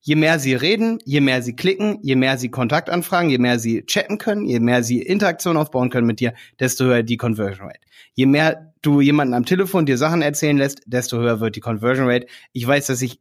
Je 0.00 0.16
mehr 0.16 0.38
sie 0.38 0.54
reden, 0.54 0.98
je 1.06 1.22
mehr 1.22 1.42
sie 1.42 1.56
klicken, 1.56 1.98
je 2.02 2.14
mehr 2.14 2.36
sie 2.36 2.50
Kontakt 2.50 2.90
anfragen, 2.90 3.30
je 3.30 3.38
mehr 3.38 3.58
sie 3.58 3.86
chatten 3.86 4.18
können, 4.18 4.44
je 4.44 4.60
mehr 4.60 4.82
sie 4.84 5.00
Interaktion 5.00 5.56
aufbauen 5.56 5.88
können 5.88 6.06
mit 6.06 6.20
dir, 6.20 6.34
desto 6.60 6.84
höher 6.84 7.02
die 7.02 7.16
Conversion 7.16 7.68
Rate. 7.68 7.80
Je 8.12 8.26
mehr 8.26 8.74
du 8.82 9.00
jemanden 9.00 9.32
am 9.34 9.46
Telefon 9.46 9.86
dir 9.86 9.96
Sachen 9.96 10.20
erzählen 10.22 10.58
lässt, 10.58 10.82
desto 10.84 11.16
höher 11.18 11.40
wird 11.40 11.56
die 11.56 11.60
Conversion 11.60 12.06
Rate. 12.06 12.26
Ich 12.52 12.66
weiß, 12.66 12.86
dass 12.86 13.00
ich 13.00 13.20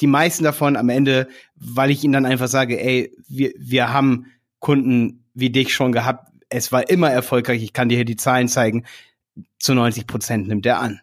die 0.00 0.06
meisten 0.06 0.44
davon 0.44 0.76
am 0.76 0.88
Ende, 0.88 1.28
weil 1.54 1.90
ich 1.90 2.02
ihnen 2.04 2.12
dann 2.12 2.26
einfach 2.26 2.48
sage, 2.48 2.80
ey, 2.80 3.14
wir, 3.28 3.52
wir 3.58 3.92
haben 3.92 4.26
Kunden 4.58 5.24
wie 5.34 5.50
dich 5.50 5.74
schon 5.74 5.92
gehabt. 5.92 6.32
Es 6.48 6.72
war 6.72 6.88
immer 6.90 7.10
erfolgreich. 7.10 7.62
Ich 7.62 7.72
kann 7.72 7.88
dir 7.88 7.96
hier 7.96 8.04
die 8.04 8.16
Zahlen 8.16 8.48
zeigen. 8.48 8.84
Zu 9.58 9.74
90 9.74 10.06
Prozent 10.06 10.48
nimmt 10.48 10.66
er 10.66 10.80
an. 10.80 11.00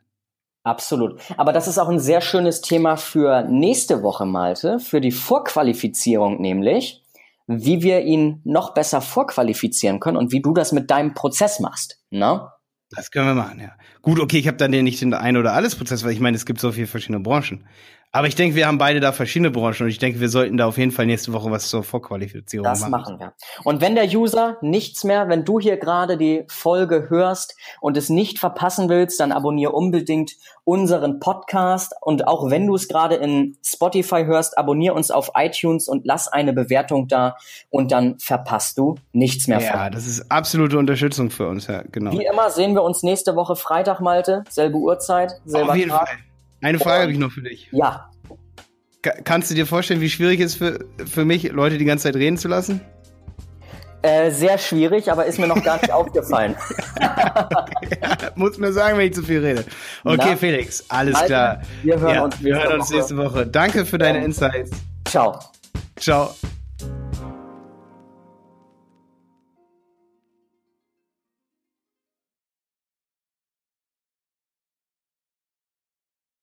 Absolut. 0.64 1.22
Aber 1.38 1.54
das 1.54 1.68
ist 1.70 1.78
auch 1.78 1.88
ein 1.88 2.00
sehr 2.00 2.20
schönes 2.20 2.60
Thema 2.60 2.98
für 2.98 3.44
nächste 3.44 4.04
Woche, 4.04 4.26
Malte, 4.26 4.80
für 4.80 5.00
die 5.00 5.12
Vorqualifizierung 5.12 6.42
nämlich, 6.42 7.04
wie 7.48 7.82
wir 7.82 8.02
ihn 8.02 8.42
noch 8.44 8.74
besser 8.74 9.00
vorqualifizieren 9.00 10.02
können 10.02 10.18
und 10.18 10.34
wie 10.34 10.42
du 10.42 10.54
das 10.54 10.74
mit 10.74 10.92
deinem 10.92 11.14
Prozess 11.14 11.62
machst. 11.62 12.02
Ne? 12.10 12.52
Das 12.90 13.12
können 13.12 13.28
wir 13.28 13.34
machen, 13.34 13.62
ja. 13.62 13.72
Gut, 14.02 14.20
okay, 14.20 14.40
ich 14.40 14.48
habe 14.48 14.58
dann 14.58 14.74
ja 14.74 14.82
nicht 14.82 15.00
den 15.02 15.14
ein 15.14 15.38
oder 15.38 15.54
alles 15.54 15.76
Prozess, 15.76 16.04
weil 16.04 16.12
ich 16.12 16.20
meine, 16.20 16.36
es 16.36 16.46
gibt 16.46 16.60
so 16.60 16.74
viele 16.74 16.88
verschiedene 16.88 17.22
Branchen. 17.22 17.66
Aber 18.18 18.26
ich 18.26 18.34
denke, 18.34 18.56
wir 18.56 18.66
haben 18.66 18.80
beide 18.80 19.00
da 19.00 19.12
verschiedene 19.12 19.52
Branchen 19.52 19.84
und 19.84 19.90
ich 19.90 20.00
denke, 20.00 20.20
wir 20.20 20.30
sollten 20.30 20.58
da 20.58 20.66
auf 20.66 20.80
jeden 20.80 20.90
Fall 20.90 21.06
nächste 21.06 21.34
Woche 21.34 21.52
was 21.52 21.70
zur 21.70 21.84
Vorqualifizierung 21.84 22.64
das 22.64 22.80
machen. 22.80 22.92
Das 22.92 23.02
machen 23.02 23.20
wir. 23.20 23.34
Und 23.64 23.80
wenn 23.80 23.94
der 23.94 24.06
User 24.06 24.58
nichts 24.62 25.04
mehr, 25.04 25.30
wenn 25.30 25.46
du 25.46 25.60
hier 25.60 25.78
gerade 25.78 26.18
die 26.18 26.44
Folge 26.48 27.12
hörst 27.12 27.56
und 27.80 27.96
es 27.96 28.10
nicht 28.10 28.40
verpassen 28.40 28.90
willst, 28.90 29.20
dann 29.20 29.32
abonniere 29.32 29.72
unbedingt 29.72 30.32
unseren 30.64 31.20
Podcast 31.20 31.94
und 32.02 32.28
auch 32.28 32.50
wenn 32.50 32.66
du 32.66 32.74
es 32.74 32.88
gerade 32.88 33.14
in 33.18 33.56
Spotify 33.64 34.26
hörst, 34.26 34.58
abonniere 34.58 34.96
uns 34.96 35.12
auf 35.12 35.34
iTunes 35.36 35.88
und 35.88 36.04
lass 36.08 36.28
eine 36.28 36.54
Bewertung 36.54 37.08
da 37.08 37.38
und 37.70 37.92
dann 37.92 38.18
verpasst 38.18 38.80
du 38.80 38.96
nichts 39.12 39.48
mehr. 39.48 39.62
Ja, 39.62 39.92
das 39.92 40.08
ist 40.08 40.32
absolute 40.32 40.80
Unterstützung 40.80 41.30
für 41.30 41.48
uns, 41.48 41.68
ja, 41.68 41.84
genau. 41.92 42.14
Wie 42.14 42.26
immer 42.26 42.50
sehen 42.50 42.74
wir 42.74 42.82
uns 42.82 43.04
nächste 43.04 43.36
Woche 43.36 43.56
Freitag, 43.56 44.02
Malte, 44.02 44.44
selbe 44.50 44.78
Uhrzeit, 44.78 45.40
selber 45.46 45.74
Auf 45.74 45.78
jeden 45.78 45.92
Tag. 45.92 46.10
Fall. 46.10 46.18
Eine 46.62 46.80
Frage 46.80 47.04
habe 47.04 47.12
ich 47.12 47.20
noch 47.20 47.32
für 47.32 47.42
dich. 47.42 47.70
Ja. 47.72 48.10
kannst 49.24 49.52
du 49.52 49.56
dir 49.56 49.66
vorstellen, 49.66 50.02
wie 50.02 50.10
schwierig 50.10 50.40
es 50.40 50.56
für, 50.56 50.86
für 51.06 51.26
mich, 51.26 51.52
Leute 51.52 51.78
die 51.78 51.86
ganze 51.86 52.04
Zeit 52.04 52.16
reden 52.16 52.38
zu 52.38 52.48
lassen? 52.48 52.82
Äh, 54.04 54.32
sehr 54.32 54.58
schwierig, 54.58 55.12
aber 55.12 55.26
ist 55.26 55.40
mir 55.40 55.48
noch 55.48 55.64
gar 55.64 55.82
nicht 55.82 55.92
aufgefallen. 55.92 56.56
ja, 57.00 57.48
muss 58.36 58.58
mir 58.58 58.72
sagen, 58.72 58.98
wenn 58.98 59.08
ich 59.08 59.14
zu 59.14 59.24
viel 59.24 59.44
rede. 59.44 59.66
Okay, 60.04 60.18
Na, 60.18 60.36
Felix, 60.36 60.86
alles 60.90 61.16
Alter, 61.16 61.28
klar. 61.28 61.62
Wir 61.84 62.00
hören 62.00 62.16
ja, 62.16 62.24
uns, 62.24 62.44
wir 62.44 62.56
hören 62.56 62.80
uns 62.80 62.90
nächste 62.90 63.18
Woche. 63.18 63.48
Danke 63.48 63.86
für 63.86 63.98
deine 63.98 64.24
Insights. 64.24 64.72
Ciao. 65.06 65.40
Ciao. 65.98 66.34